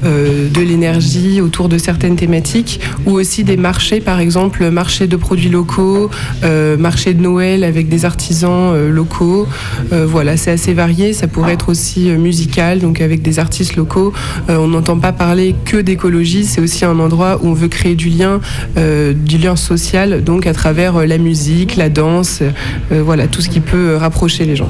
de 0.03 0.61
l'énergie 0.61 1.41
autour 1.41 1.69
de 1.69 1.77
certaines 1.77 2.15
thématiques, 2.15 2.79
ou 3.05 3.11
aussi 3.11 3.43
des 3.43 3.57
marchés, 3.57 3.99
par 3.99 4.19
exemple, 4.19 4.69
marché 4.69 5.07
de 5.07 5.15
produits 5.15 5.49
locaux, 5.49 6.09
marché 6.77 7.13
de 7.13 7.21
Noël 7.21 7.63
avec 7.63 7.89
des 7.89 8.05
artisans 8.05 8.89
locaux. 8.89 9.47
Voilà, 9.91 10.37
c'est 10.37 10.51
assez 10.51 10.73
varié. 10.73 11.13
Ça 11.13 11.27
pourrait 11.27 11.53
être 11.53 11.69
aussi 11.69 12.09
musical, 12.11 12.79
donc 12.79 13.01
avec 13.01 13.21
des 13.21 13.39
artistes 13.39 13.75
locaux. 13.75 14.13
On 14.47 14.67
n'entend 14.67 14.97
pas 14.97 15.11
parler 15.11 15.55
que 15.65 15.77
d'écologie. 15.77 16.45
C'est 16.45 16.61
aussi 16.61 16.85
un 16.85 16.99
endroit 16.99 17.39
où 17.41 17.47
on 17.47 17.53
veut 17.53 17.67
créer 17.67 17.95
du 17.95 18.09
lien, 18.09 18.39
du 18.75 19.37
lien 19.37 19.55
social, 19.55 20.23
donc 20.23 20.47
à 20.49 20.53
travers 20.53 20.97
euh, 20.97 21.05
la 21.05 21.17
musique, 21.17 21.75
la 21.75 21.89
danse, 21.89 22.41
euh, 22.41 23.01
voilà, 23.03 23.27
tout 23.27 23.41
ce 23.41 23.49
qui 23.49 23.59
peut 23.59 23.91
euh, 23.91 23.97
rapprocher 23.97 24.45
les 24.45 24.55
gens. 24.55 24.69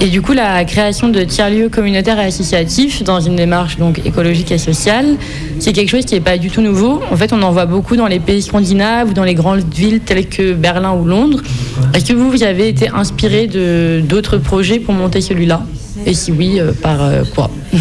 Et 0.00 0.08
du 0.08 0.20
coup, 0.20 0.32
la 0.32 0.64
création 0.64 1.08
de 1.08 1.24
tiers-lieux 1.24 1.68
communautaires 1.68 2.20
et 2.20 2.26
associatifs 2.26 3.02
dans 3.02 3.20
une 3.20 3.36
démarche 3.36 3.78
donc 3.78 4.00
écologique 4.04 4.52
et 4.52 4.58
sociale, 4.58 5.16
c'est 5.58 5.72
quelque 5.72 5.88
chose 5.88 6.04
qui 6.04 6.14
n'est 6.14 6.20
pas 6.20 6.38
du 6.38 6.50
tout 6.50 6.60
nouveau. 6.60 7.00
En 7.10 7.16
fait, 7.16 7.32
on 7.32 7.42
en 7.42 7.52
voit 7.52 7.66
beaucoup 7.66 7.96
dans 7.96 8.06
les 8.06 8.20
pays 8.20 8.42
scandinaves 8.42 9.10
ou 9.10 9.14
dans 9.14 9.24
les 9.24 9.34
grandes 9.34 9.64
villes 9.74 10.00
telles 10.00 10.28
que 10.28 10.52
Berlin 10.52 10.92
ou 10.92 11.04
Londres. 11.04 11.42
Est-ce 11.94 12.04
que 12.04 12.12
vous, 12.12 12.30
vous 12.30 12.42
avez 12.42 12.68
été 12.68 12.88
inspiré 12.88 13.46
de 13.46 14.02
d'autres 14.04 14.36
projets 14.36 14.78
pour 14.78 14.94
monter 14.94 15.20
celui-là? 15.20 15.62
Et 16.06 16.14
si 16.14 16.32
oui, 16.32 16.60
euh, 16.60 16.72
par 16.72 17.02
euh, 17.02 17.22
quoi 17.34 17.50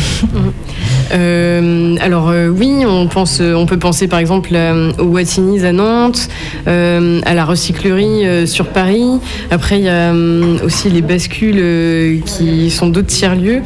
Euh, 1.13 1.97
alors 1.99 2.29
euh, 2.29 2.47
oui, 2.47 2.85
on 2.87 3.07
pense, 3.07 3.41
on 3.41 3.65
peut 3.65 3.77
penser 3.77 4.07
par 4.07 4.19
exemple 4.19 4.51
euh, 4.53 4.93
au 4.97 5.03
Wattinis 5.03 5.65
à 5.65 5.73
Nantes, 5.73 6.29
euh, 6.67 7.19
à 7.25 7.33
la 7.33 7.43
recyclerie 7.43 8.25
euh, 8.25 8.45
sur 8.45 8.67
Paris. 8.67 9.19
Après, 9.49 9.79
il 9.79 9.85
y 9.85 9.89
a 9.89 10.13
euh, 10.13 10.57
aussi 10.63 10.89
les 10.89 11.01
bascules 11.01 11.59
euh, 11.59 12.19
qui 12.25 12.69
sont 12.69 12.87
d'autres 12.87 13.07
tiers-lieux. 13.07 13.61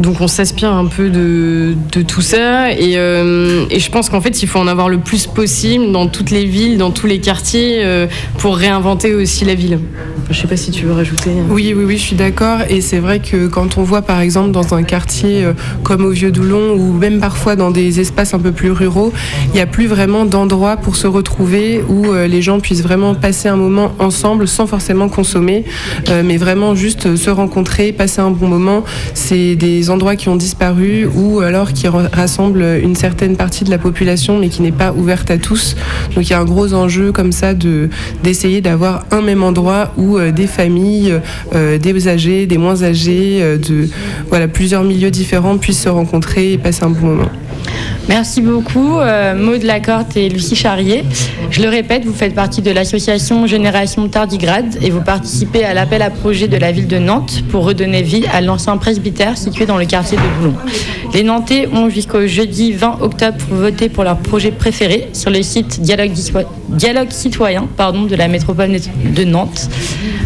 Donc 0.00 0.20
on 0.20 0.26
s'inspire 0.26 0.72
un 0.72 0.86
peu 0.86 1.10
de, 1.10 1.74
de 1.92 2.02
tout 2.02 2.22
ça. 2.22 2.72
Et, 2.72 2.94
euh, 2.96 3.66
et 3.70 3.78
je 3.78 3.90
pense 3.90 4.08
qu'en 4.08 4.20
fait, 4.20 4.42
il 4.42 4.48
faut 4.48 4.58
en 4.58 4.66
avoir 4.66 4.88
le 4.88 4.98
plus 4.98 5.26
possible 5.26 5.92
dans 5.92 6.08
toutes 6.08 6.30
les 6.30 6.44
villes, 6.44 6.78
dans 6.78 6.90
tous 6.90 7.06
les 7.06 7.20
quartiers, 7.20 7.84
euh, 7.84 8.06
pour 8.38 8.56
réinventer 8.56 9.14
aussi 9.14 9.44
la 9.44 9.54
ville. 9.54 9.78
Je 10.30 10.40
sais 10.40 10.46
pas 10.46 10.56
si 10.56 10.70
tu 10.70 10.86
veux 10.86 10.92
rajouter. 10.92 11.30
Oui, 11.50 11.72
oui, 11.76 11.84
oui, 11.84 11.96
je 11.96 12.02
suis 12.02 12.16
d'accord. 12.16 12.60
Et 12.68 12.80
c'est 12.80 12.98
vrai 12.98 13.18
que 13.20 13.46
quand 13.46 13.78
on 13.78 13.82
voit, 13.90 14.02
par 14.02 14.20
exemple, 14.20 14.52
dans 14.52 14.72
un 14.72 14.84
quartier 14.84 15.44
euh, 15.44 15.52
comme 15.82 16.04
au 16.04 16.10
Vieux-Doulon, 16.10 16.74
ou 16.76 16.92
même 16.92 17.18
parfois 17.18 17.56
dans 17.56 17.72
des 17.72 17.98
espaces 17.98 18.34
un 18.34 18.38
peu 18.38 18.52
plus 18.52 18.70
ruraux, 18.70 19.12
il 19.48 19.54
n'y 19.54 19.60
a 19.60 19.66
plus 19.66 19.88
vraiment 19.88 20.24
d'endroits 20.24 20.76
pour 20.76 20.94
se 20.94 21.08
retrouver 21.08 21.82
où 21.88 22.06
euh, 22.06 22.28
les 22.28 22.40
gens 22.40 22.60
puissent 22.60 22.82
vraiment 22.84 23.14
passer 23.16 23.48
un 23.48 23.56
moment 23.56 23.90
ensemble 23.98 24.46
sans 24.46 24.66
forcément 24.68 25.08
consommer, 25.08 25.64
euh, 26.08 26.22
mais 26.24 26.36
vraiment 26.36 26.76
juste 26.76 27.16
se 27.16 27.30
rencontrer, 27.30 27.90
passer 27.92 28.20
un 28.20 28.30
bon 28.30 28.46
moment. 28.46 28.84
C'est 29.14 29.56
des 29.56 29.90
endroits 29.90 30.14
qui 30.14 30.28
ont 30.28 30.36
disparu 30.36 31.08
ou 31.12 31.40
alors 31.40 31.72
qui 31.72 31.88
ra- 31.88 32.08
rassemblent 32.12 32.64
une 32.82 32.94
certaine 32.94 33.36
partie 33.36 33.64
de 33.64 33.70
la 33.70 33.78
population, 33.78 34.38
mais 34.38 34.50
qui 34.50 34.62
n'est 34.62 34.70
pas 34.84 34.92
ouverte 34.92 35.32
à 35.32 35.38
tous. 35.38 35.74
Donc 36.14 36.22
il 36.28 36.30
y 36.30 36.34
a 36.34 36.38
un 36.38 36.44
gros 36.44 36.74
enjeu 36.74 37.10
comme 37.10 37.32
ça 37.32 37.54
de 37.54 37.88
d'essayer 38.22 38.60
d'avoir 38.60 39.04
un 39.10 39.20
même 39.20 39.42
endroit 39.42 39.92
où 39.96 40.18
des 40.20 40.46
familles, 40.46 41.14
des 41.52 42.08
âgés, 42.08 42.46
des 42.46 42.58
moins 42.58 42.82
âgés, 42.82 43.38
euh, 43.40 43.56
voilà 44.28 44.48
plusieurs 44.48 44.84
milieux 44.84 45.10
différents 45.10 45.58
puissent 45.58 45.82
se 45.82 45.88
rencontrer 45.88 46.52
et 46.52 46.58
passer 46.58 46.84
un 46.84 46.90
bon 46.90 47.06
moment. 47.06 47.30
Merci 48.08 48.40
beaucoup, 48.40 48.98
euh, 48.98 49.36
Maud 49.36 49.62
Lacorte 49.62 50.16
et 50.16 50.28
Lucie 50.28 50.56
Charrier. 50.56 51.04
Je 51.50 51.62
le 51.62 51.68
répète, 51.68 52.04
vous 52.04 52.12
faites 52.12 52.34
partie 52.34 52.60
de 52.60 52.70
l'association 52.70 53.46
Génération 53.46 54.08
Tardigrade 54.08 54.78
et 54.82 54.90
vous 54.90 55.00
participez 55.00 55.64
à 55.64 55.74
l'appel 55.74 56.02
à 56.02 56.10
projet 56.10 56.48
de 56.48 56.56
la 56.56 56.72
ville 56.72 56.88
de 56.88 56.98
Nantes 56.98 57.44
pour 57.50 57.64
redonner 57.64 58.02
vie 58.02 58.24
à 58.32 58.40
l'ancien 58.40 58.76
presbytère 58.78 59.38
situé 59.38 59.64
dans 59.64 59.76
le 59.76 59.84
quartier 59.84 60.18
de 60.18 60.22
Boulon. 60.38 60.54
Les 61.14 61.22
Nantais 61.22 61.68
ont 61.72 61.88
jusqu'au 61.88 62.26
jeudi 62.26 62.72
20 62.72 62.98
octobre 63.00 63.36
pour 63.38 63.58
voter 63.58 63.88
pour 63.88 64.02
leur 64.02 64.18
projet 64.18 64.50
préféré 64.50 65.08
sur 65.12 65.30
le 65.30 65.42
site 65.42 65.80
Dialogue, 65.80 67.10
Citoyen 67.10 67.68
de 68.08 68.16
la 68.16 68.28
métropole 68.28 68.70
de 69.04 69.24
Nantes. 69.24 69.68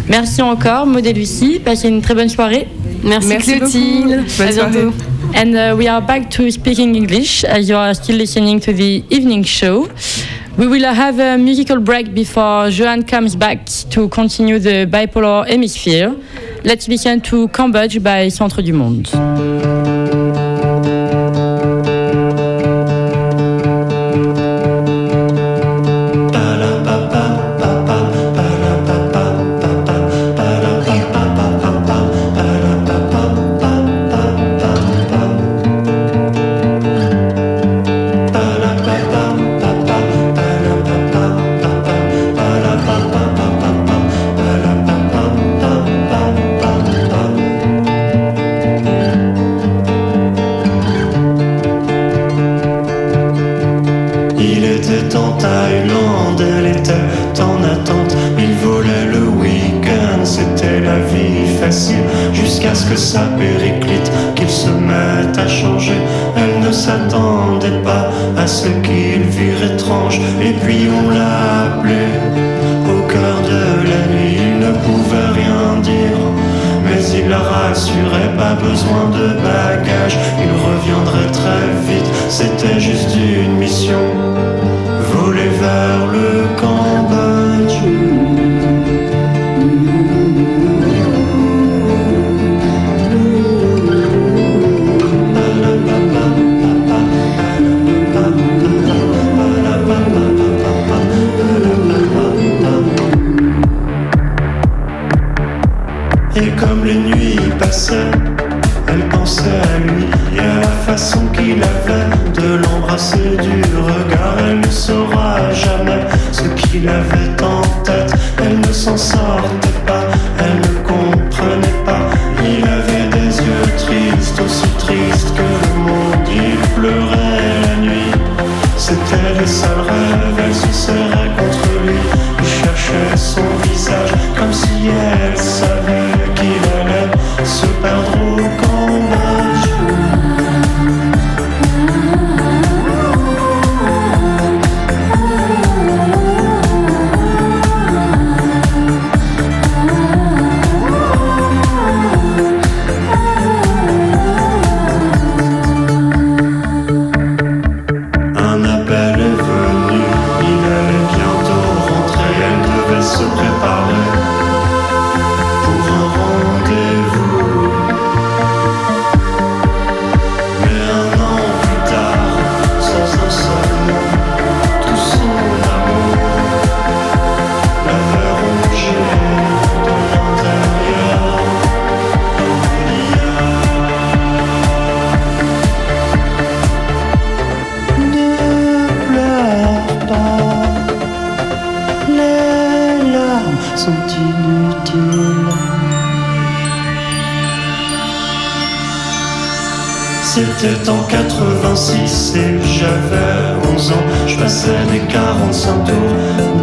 Merci 0.07 0.41
encore, 0.41 0.87
Maud 0.87 1.05
et 1.05 1.13
Lucie. 1.13 1.59
Passez 1.63 1.87
une 1.89 2.01
très 2.01 2.15
bonne 2.15 2.29
soirée. 2.29 2.67
Merci, 3.05 3.27
Merci 3.27 3.57
Clotilde. 3.59 4.25
À 4.39 4.51
bientôt. 4.51 4.93
And 5.35 5.53
uh, 5.53 5.75
we 5.77 5.87
are 5.87 6.01
back 6.01 6.29
to 6.31 6.49
speaking 6.49 6.95
English 6.95 7.43
as 7.43 7.69
you 7.69 7.75
are 7.75 7.93
still 7.93 8.15
listening 8.17 8.59
to 8.61 8.73
the 8.73 9.03
evening 9.09 9.43
show. 9.43 9.87
We 10.57 10.67
will 10.67 10.85
have 10.85 11.19
a 11.19 11.37
musical 11.37 11.79
break 11.79 12.13
before 12.15 12.69
Johan 12.69 13.03
comes 13.03 13.35
back 13.35 13.65
to 13.91 14.07
continue 14.07 14.57
the 14.59 14.85
bipolar 14.85 15.45
hemisphere. 15.47 16.15
Let's 16.63 16.87
listen 16.87 17.19
to 17.21 17.47
Cambodge 17.49 17.99
by 17.99 18.29
Centre 18.29 18.61
du 18.61 18.73
Monde. 18.73 19.07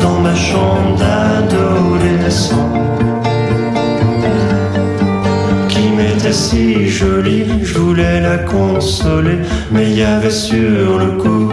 dans 0.01 0.21
ma 0.21 0.35
chambre 0.35 0.97
d'adolescent. 0.99 2.69
Qui 5.69 5.89
m'était 5.97 6.33
si 6.33 6.89
jolie, 6.89 7.47
je 7.63 7.79
voulais 7.79 8.21
la 8.21 8.39
consoler, 8.39 9.39
mais 9.71 9.91
il 9.91 9.99
y 9.99 10.03
avait 10.03 10.31
sur 10.31 10.99
le 10.99 11.19
coup 11.23 11.49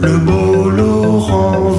le 0.00 0.16
beau 0.16 0.70
Laurent 0.70 1.70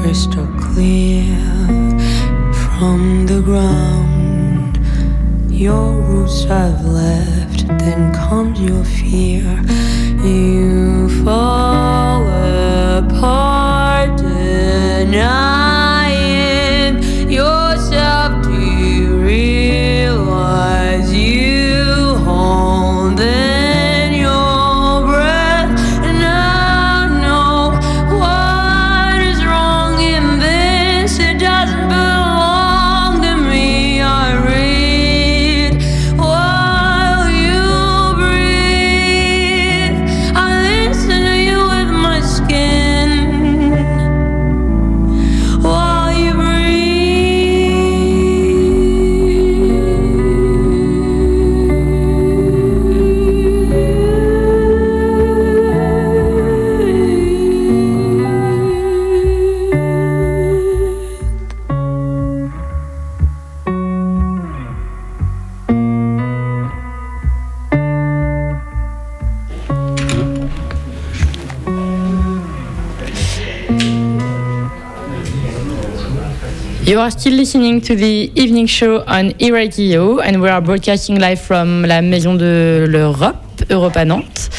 crystal 0.00 0.46
clear 0.58 1.36
from 2.64 3.26
the 3.26 3.40
ground. 3.42 4.78
Your 5.50 6.00
roots 6.00 6.46
I've 6.46 6.84
left, 6.84 7.66
then 7.78 8.12
comes 8.12 8.60
your 8.60 8.84
fear. 8.84 9.44
You 10.24 11.08
fall 11.24 12.22
apart 12.98 14.20
and 14.22 15.16
I 15.16 15.61
are 77.02 77.10
still 77.10 77.32
listening 77.32 77.80
to 77.80 77.96
the 77.96 78.30
evening 78.36 78.64
show 78.64 79.02
on 79.08 79.32
e-radio, 79.40 80.20
and 80.20 80.40
we 80.40 80.48
are 80.48 80.60
broadcasting 80.60 81.18
live 81.18 81.40
from 81.40 81.82
la 81.82 82.00
Maison 82.00 82.36
de 82.36 82.86
l'Europe, 82.86 83.36
Europe 83.68 83.96
à 83.96 84.04
Nantes. 84.04 84.50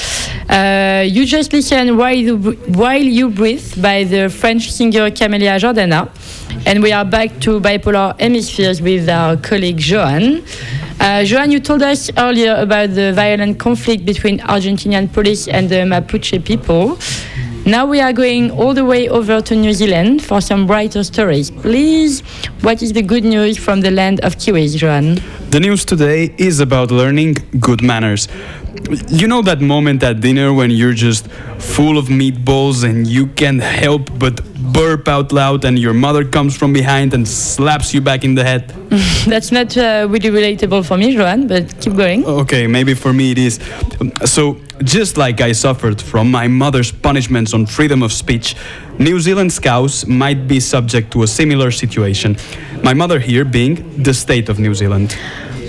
Uh, 0.50 1.06
you 1.08 1.26
just 1.26 1.54
listened 1.54 1.98
While 1.98 2.18
You, 2.18 2.38
While 2.76 3.02
you 3.02 3.30
Breathe 3.30 3.82
by 3.82 4.04
the 4.04 4.28
French 4.28 4.70
singer 4.74 5.10
Camélia 5.10 5.58
Jordana. 5.58 6.10
And 6.66 6.84
we 6.84 6.92
are 6.92 7.06
back 7.06 7.40
to 7.42 7.62
Bipolar 7.62 8.20
Hemispheres 8.20 8.82
with 8.82 9.08
our 9.08 9.38
colleague 9.38 9.78
Joan. 9.78 10.44
Uh, 11.00 11.24
you 11.48 11.62
told 11.62 11.82
us 11.82 12.12
earlier 12.18 12.56
about 12.56 12.94
the 12.94 13.14
violent 13.14 13.58
conflict 13.58 14.06
between 14.06 14.40
Argentinian 14.40 15.12
police 15.14 15.48
and 15.48 15.70
the 15.70 15.86
Mapuche 15.86 16.44
people. 16.44 16.98
Now 17.66 17.86
we 17.86 18.02
are 18.02 18.12
going 18.12 18.52
all 18.52 18.74
the 18.74 18.84
way 18.84 19.08
over 19.08 19.42
to 19.42 19.56
New 19.56 19.72
Zealand 19.72 20.22
for 20.22 20.42
some 20.42 20.68
brighter 20.68 21.02
stories. 21.02 21.50
Please, 21.50 22.20
what 22.60 22.82
is 22.84 22.92
the 22.92 23.02
good 23.02 23.24
news 23.24 23.58
from 23.58 23.80
the 23.80 23.90
land 23.90 24.20
of 24.20 24.36
Kiwis, 24.36 24.82
Johan? 24.82 25.22
The 25.54 25.60
news 25.60 25.86
today 25.86 26.34
is 26.40 26.60
about 26.60 26.90
learning 26.90 27.36
good 27.60 27.84
manners. 27.84 28.28
You 29.08 29.28
know 29.28 29.44
that 29.44 29.62
moment 29.62 30.02
at 30.02 30.20
dinner 30.20 30.52
when 30.52 30.72
you're 30.72 30.96
just 30.96 31.28
full 31.60 32.00
of 32.00 32.06
meatballs 32.08 32.84
and 32.84 33.06
you 33.06 33.28
can't 33.28 33.62
help 33.62 34.10
but 34.18 34.42
burp 34.74 35.08
out 35.08 35.32
loud 35.32 35.64
and 35.64 35.78
your 35.78 35.94
mother 35.94 36.26
comes 36.26 36.58
from 36.58 36.74
behind 36.74 37.14
and 37.14 37.28
slaps 37.28 37.94
you 37.94 38.02
back 38.02 38.24
in 38.24 38.34
the 38.34 38.44
head? 38.44 38.70
That's 39.28 39.52
not 39.52 39.78
uh, 39.78 40.08
really 40.10 40.32
relatable 40.32 40.88
for 40.88 40.98
me, 40.98 41.12
Johan, 41.12 41.46
but 41.46 41.80
keep 41.80 41.96
going. 41.96 42.26
Okay, 42.26 42.66
maybe 42.66 42.96
for 42.96 43.14
me 43.14 43.34
it 43.34 43.38
is. 43.38 43.60
So, 44.26 44.58
just 44.84 45.18
like 45.18 45.40
I 45.40 45.52
suffered 45.52 46.02
from 46.02 46.32
my 46.32 46.48
mother's 46.48 46.92
punishments 46.92 47.54
on 47.54 47.68
freedom 47.68 48.02
of 48.02 48.12
speech, 48.12 48.56
New 48.98 49.20
Zealand's 49.20 49.60
cows 49.60 50.08
might 50.08 50.48
be 50.48 50.60
subject 50.60 51.12
to 51.12 51.22
a 51.22 51.28
similar 51.28 51.70
situation. 51.70 52.38
My 52.84 52.94
mother 52.94 53.18
here 53.18 53.46
being 53.46 54.04
the 54.04 54.14
state 54.14 54.50
of 54.50 54.60
New 54.60 54.74
Zealand. 54.74 55.18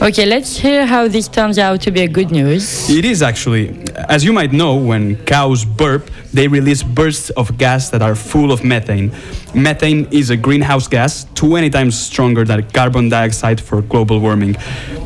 Okay, 0.03 0.27
let's 0.27 0.57
hear 0.57 0.85
how 0.85 1.07
this 1.07 1.29
turns 1.29 1.61
out 1.61 1.81
to 1.83 1.93
be 1.93 2.01
a 2.01 2.09
good 2.09 2.33
news. 2.33 2.91
It 2.91 3.05
is 3.05 3.23
actually. 3.23 3.85
As 4.09 4.25
you 4.25 4.33
might 4.33 4.53
know, 4.53 4.75
when 4.75 5.15
cows 5.25 5.65
burp, 5.65 6.11
they 6.33 6.49
release 6.49 6.83
bursts 6.83 7.31
of 7.31 7.57
gas 7.57 7.91
that 7.91 8.03
are 8.03 8.17
full 8.17 8.51
of 8.51 8.65
methane. 8.65 9.13
Methane 9.55 10.09
is 10.11 10.31
a 10.31 10.37
greenhouse 10.37 10.89
gas 10.89 11.27
20 11.37 11.71
times 11.71 11.97
stronger 11.97 12.45
than 12.45 12.69
carbon 12.71 13.09
dioxide 13.09 13.61
for 13.61 13.81
global 13.83 14.19
warming. 14.19 14.57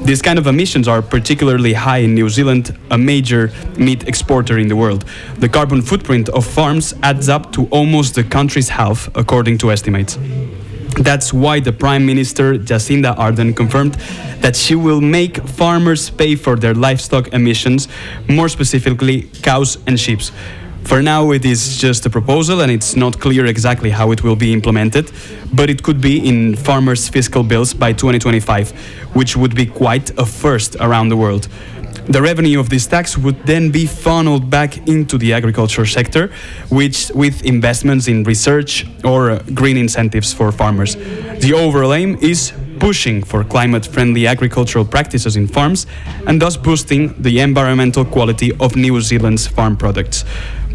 These 0.04 0.22
kind 0.22 0.38
of 0.38 0.46
emissions 0.46 0.88
are 0.88 1.02
particularly 1.02 1.74
high 1.74 1.98
in 1.98 2.14
New 2.14 2.30
Zealand, 2.30 2.74
a 2.90 2.96
major 2.96 3.52
meat 3.76 4.08
exporter 4.08 4.58
in 4.58 4.68
the 4.68 4.76
world. 4.76 5.04
The 5.36 5.50
carbon 5.50 5.82
footprint 5.82 6.30
of 6.30 6.46
farms 6.46 6.94
adds 7.02 7.28
up 7.28 7.52
to 7.52 7.66
almost 7.66 8.14
the 8.14 8.24
country's 8.24 8.70
half, 8.70 9.14
according 9.14 9.58
to 9.58 9.70
estimates. 9.70 10.16
That's 10.98 11.32
why 11.32 11.60
the 11.60 11.72
Prime 11.72 12.04
Minister 12.04 12.54
Jacinda 12.54 13.16
Ardern 13.16 13.54
confirmed 13.54 13.94
that 14.40 14.56
she 14.56 14.74
will 14.74 15.00
make 15.00 15.36
farmers 15.46 16.10
pay 16.10 16.34
for 16.34 16.56
their 16.56 16.74
livestock 16.74 17.28
emissions, 17.32 17.86
more 18.28 18.48
specifically 18.48 19.22
cows 19.42 19.78
and 19.86 19.98
sheep. 19.98 20.20
For 20.82 21.02
now, 21.02 21.30
it 21.32 21.44
is 21.44 21.78
just 21.78 22.06
a 22.06 22.10
proposal 22.10 22.62
and 22.62 22.72
it's 22.72 22.96
not 22.96 23.20
clear 23.20 23.46
exactly 23.46 23.90
how 23.90 24.10
it 24.10 24.24
will 24.24 24.36
be 24.36 24.52
implemented, 24.52 25.12
but 25.52 25.70
it 25.70 25.82
could 25.82 26.00
be 26.00 26.26
in 26.26 26.56
farmers' 26.56 27.08
fiscal 27.08 27.42
bills 27.42 27.74
by 27.74 27.92
2025, 27.92 28.70
which 29.14 29.36
would 29.36 29.54
be 29.54 29.66
quite 29.66 30.10
a 30.18 30.26
first 30.26 30.76
around 30.80 31.10
the 31.10 31.16
world. 31.16 31.46
The 32.08 32.22
revenue 32.22 32.58
of 32.58 32.70
this 32.70 32.86
tax 32.86 33.18
would 33.18 33.44
then 33.44 33.70
be 33.70 33.84
funneled 33.84 34.48
back 34.48 34.88
into 34.88 35.18
the 35.18 35.34
agriculture 35.34 35.84
sector, 35.84 36.30
which 36.70 37.10
with 37.14 37.44
investments 37.44 38.08
in 38.08 38.24
research 38.24 38.86
or 39.04 39.30
uh, 39.30 39.42
green 39.52 39.76
incentives 39.76 40.32
for 40.32 40.50
farmers. 40.50 40.96
The 40.96 41.52
overall 41.54 41.92
aim 41.92 42.16
is 42.22 42.52
pushing 42.80 43.22
for 43.22 43.44
climate-friendly 43.44 44.26
agricultural 44.26 44.84
practices 44.84 45.36
in 45.36 45.46
farms 45.46 45.86
and 46.26 46.40
thus 46.40 46.56
boosting 46.56 47.14
the 47.20 47.40
environmental 47.40 48.04
quality 48.04 48.52
of 48.58 48.74
New 48.74 49.00
Zealand's 49.00 49.46
farm 49.46 49.76
products. 49.76 50.24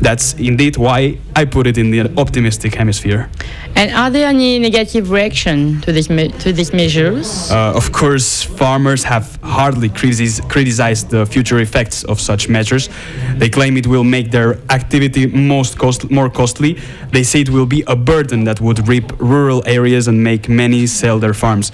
That's 0.04 0.34
indeed 0.34 0.76
why 0.76 1.18
I 1.34 1.46
put 1.46 1.66
it 1.66 1.78
in 1.78 1.90
the 1.90 2.12
optimistic 2.18 2.76
hemisphere. 2.76 3.30
And 3.74 3.90
are 3.94 4.10
there 4.10 4.28
any 4.28 4.60
negative 4.60 5.10
reaction 5.10 5.80
to 5.82 5.94
this 5.94 6.08
to 6.08 6.52
these 6.52 6.74
measures? 6.74 7.50
Uh, 7.50 7.74
of 7.74 7.94
course, 7.94 8.44
farmers 8.44 9.06
have 9.06 9.40
hardly 9.42 9.88
criticized 9.88 11.10
the 11.10 11.26
future 11.26 11.60
effects 11.60 12.04
of 12.04 12.20
such 12.20 12.50
measures. 12.50 12.90
They 13.38 13.50
claim 13.50 13.78
it 13.78 13.88
will 13.88 14.04
make 14.04 14.30
their 14.30 14.60
activity 14.70 15.26
most 15.28 15.78
cost- 15.78 16.12
more 16.12 16.30
costly. 16.30 16.78
They 17.12 17.24
say 17.24 17.40
it 17.40 17.50
will 17.50 17.66
be 17.66 17.84
a 17.88 17.96
burden 17.96 18.44
that 18.44 18.60
would 18.60 18.86
rip 18.88 19.14
rural 19.20 19.64
areas 19.66 20.08
and 20.10 20.22
make 20.22 20.50
many 20.50 20.86
sell 20.86 21.18
their 21.18 21.34
farms. 21.34 21.72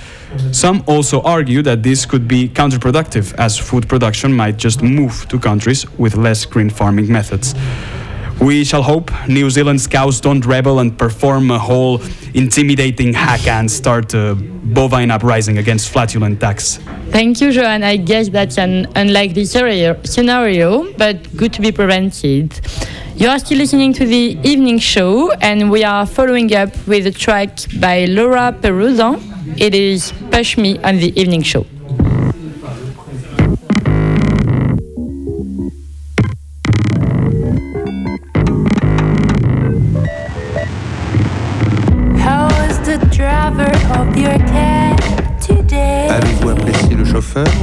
Some 0.51 0.84
also 0.86 1.21
argue 1.21 1.63
that 1.63 1.82
this 1.82 2.05
could 2.05 2.27
be 2.27 2.47
counterproductive, 2.47 3.34
as 3.39 3.57
food 3.57 3.88
production 3.89 4.32
might 4.34 4.57
just 4.57 4.84
move 4.84 5.27
to 5.30 5.39
countries 5.39 5.86
with 5.97 6.15
less 6.15 6.45
green 6.45 6.69
farming 6.69 7.11
methods. 7.11 7.55
We 8.42 8.64
shall 8.64 8.82
hope 8.82 9.12
New 9.28 9.50
Zealand 9.50 9.86
cows 9.90 10.22
don't 10.22 10.46
rebel 10.46 10.80
and 10.80 10.98
perform 10.98 11.52
a 11.52 11.60
whole 11.60 12.02
intimidating 12.34 13.14
hack 13.14 13.46
and 13.48 13.70
start 13.70 14.14
a 14.14 14.34
bovine 14.36 15.12
uprising 15.12 15.58
against 15.58 15.90
flatulent 15.90 16.40
tax. 16.40 16.78
Thank 17.10 17.42
you, 17.42 17.50
Johan. 17.50 17.84
I 17.84 17.98
guess 17.98 18.30
that's 18.30 18.58
an 18.58 18.88
unlikely 18.96 19.44
scenario, 19.46 20.94
but 20.94 21.36
good 21.36 21.52
to 21.54 21.62
be 21.62 21.72
prevented. 21.74 22.60
You 23.16 23.28
are 23.28 23.40
still 23.40 23.58
listening 23.58 23.92
to 23.94 24.06
the 24.06 24.38
evening 24.44 24.80
show, 24.80 25.32
and 25.42 25.70
we 25.70 25.84
are 25.84 26.06
following 26.06 26.56
up 26.56 26.70
with 26.88 27.08
a 27.08 27.12
track 27.12 27.60
by 27.80 28.06
Laura 28.06 28.56
Peruzan. 28.62 29.20
It 29.60 29.76
is 29.76 30.14
Push 30.32 30.58
Me 30.58 30.78
on 30.80 30.98
the 30.98 31.12
evening 31.20 31.42
show. 31.42 31.66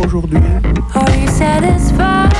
Aujourd'hui 0.05 0.39
Are 0.95 1.11
you 1.20 1.29
satisfied? 1.29 2.33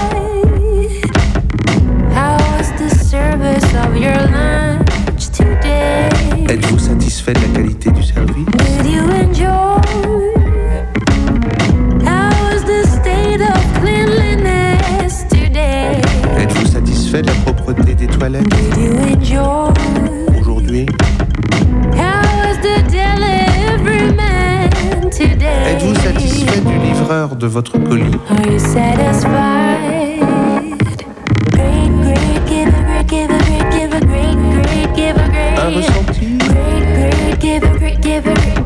How 2.13 2.37
was 2.57 2.71
the 2.79 2.89
service 3.05 3.75
of 3.75 3.97
your 3.97 4.17
lunch 4.33 5.31
today? 5.33 6.09
Êtes-vous 6.49 6.79
satisfait 6.79 7.33
de 7.35 7.41
la 7.41 7.49
qualité 7.49 7.76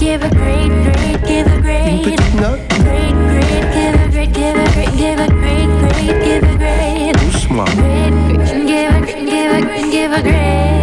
give 0.01 0.23
a 0.23 0.31
great, 0.31 0.69
great, 0.69 1.23
give 1.27 1.47
a 1.47 1.55
Une 1.57 1.63
great. 1.63 2.05
petite 2.05 2.35
note 2.41 2.61
Great, 10.29 10.80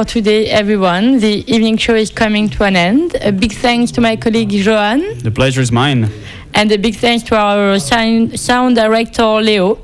for 0.00 0.04
today, 0.06 0.46
everyone. 0.46 1.18
The 1.18 1.44
evening 1.52 1.76
show 1.76 1.94
is 1.94 2.10
coming 2.10 2.48
to 2.50 2.64
an 2.64 2.74
end. 2.74 3.16
A 3.20 3.32
big 3.32 3.52
thanks 3.52 3.90
to 3.92 4.00
my 4.00 4.16
colleague 4.16 4.50
Johan. 4.50 5.18
The 5.18 5.30
pleasure 5.30 5.60
is 5.60 5.70
mine. 5.70 6.10
And 6.54 6.72
a 6.72 6.78
big 6.78 6.94
thanks 6.96 7.22
to 7.24 7.36
our 7.36 7.78
sound 7.78 8.76
director 8.76 9.26
Leo. 9.42 9.78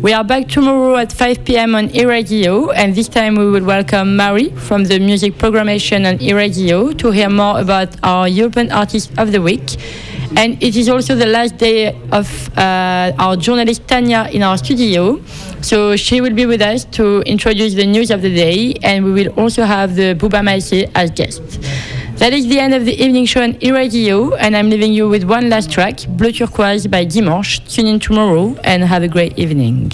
We 0.00 0.12
are 0.14 0.24
back 0.24 0.48
tomorrow 0.48 0.96
at 0.96 1.12
5 1.12 1.44
p.m. 1.44 1.76
on 1.76 1.90
Iradio, 1.90 2.72
and 2.74 2.94
this 2.96 3.08
time 3.08 3.36
we 3.36 3.48
will 3.48 3.64
welcome 3.64 4.16
Marie 4.16 4.50
from 4.50 4.84
the 4.84 4.98
music 4.98 5.34
programmation 5.34 6.08
on 6.10 6.18
Iradio 6.18 6.98
to 6.98 7.12
hear 7.12 7.30
more 7.30 7.60
about 7.60 7.90
our 8.02 8.26
European 8.26 8.72
Artist 8.72 9.12
of 9.16 9.30
the 9.30 9.40
Week. 9.40 9.76
And 10.36 10.62
it 10.62 10.76
is 10.76 10.88
also 10.88 11.14
the 11.14 11.26
last 11.26 11.56
day 11.58 11.94
of 12.10 12.26
uh, 12.56 13.12
our 13.18 13.36
journalist 13.36 13.86
Tanya 13.86 14.28
in 14.32 14.42
our 14.42 14.56
studio. 14.56 15.20
So 15.60 15.94
she 15.96 16.20
will 16.20 16.34
be 16.34 16.46
with 16.46 16.62
us 16.62 16.84
to 16.96 17.20
introduce 17.22 17.74
the 17.74 17.86
news 17.86 18.10
of 18.10 18.22
the 18.22 18.34
day, 18.34 18.74
and 18.82 19.04
we 19.04 19.12
will 19.12 19.32
also 19.38 19.64
have 19.64 19.94
the 19.94 20.14
Buba 20.14 20.40
Maïsé 20.42 20.90
as 20.94 21.10
guest. 21.10 21.42
That 22.16 22.32
is 22.32 22.46
the 22.48 22.58
end 22.60 22.74
of 22.74 22.84
the 22.84 22.94
evening 23.02 23.26
show 23.26 23.42
on 23.42 23.56
E-Radio, 23.62 24.34
and 24.34 24.56
I'm 24.56 24.70
leaving 24.70 24.92
you 24.92 25.08
with 25.08 25.24
one 25.24 25.48
last 25.48 25.70
track, 25.70 26.06
Bleu 26.08 26.32
Turquoise 26.32 26.86
by 26.86 27.04
Dimanche. 27.04 27.60
Tune 27.66 27.86
in 27.86 28.00
tomorrow 28.00 28.56
and 28.64 28.82
have 28.84 29.02
a 29.02 29.08
great 29.08 29.38
evening. 29.38 29.92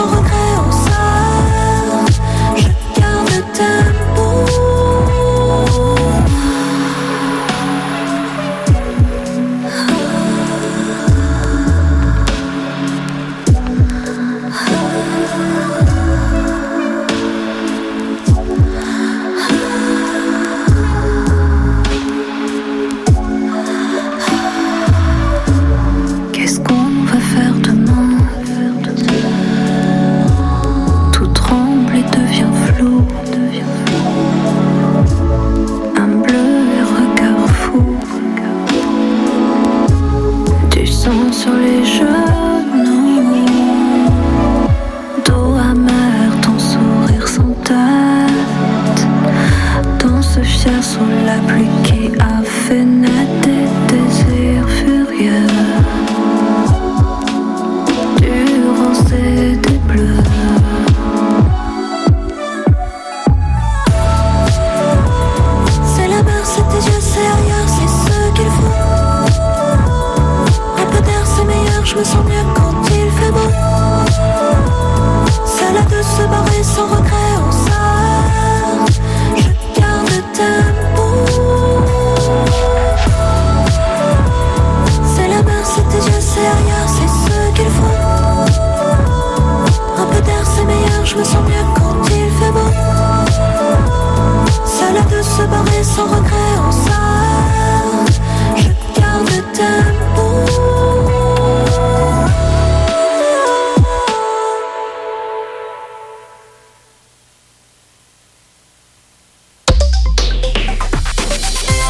sans 0.00 0.06
regret. 0.06 0.49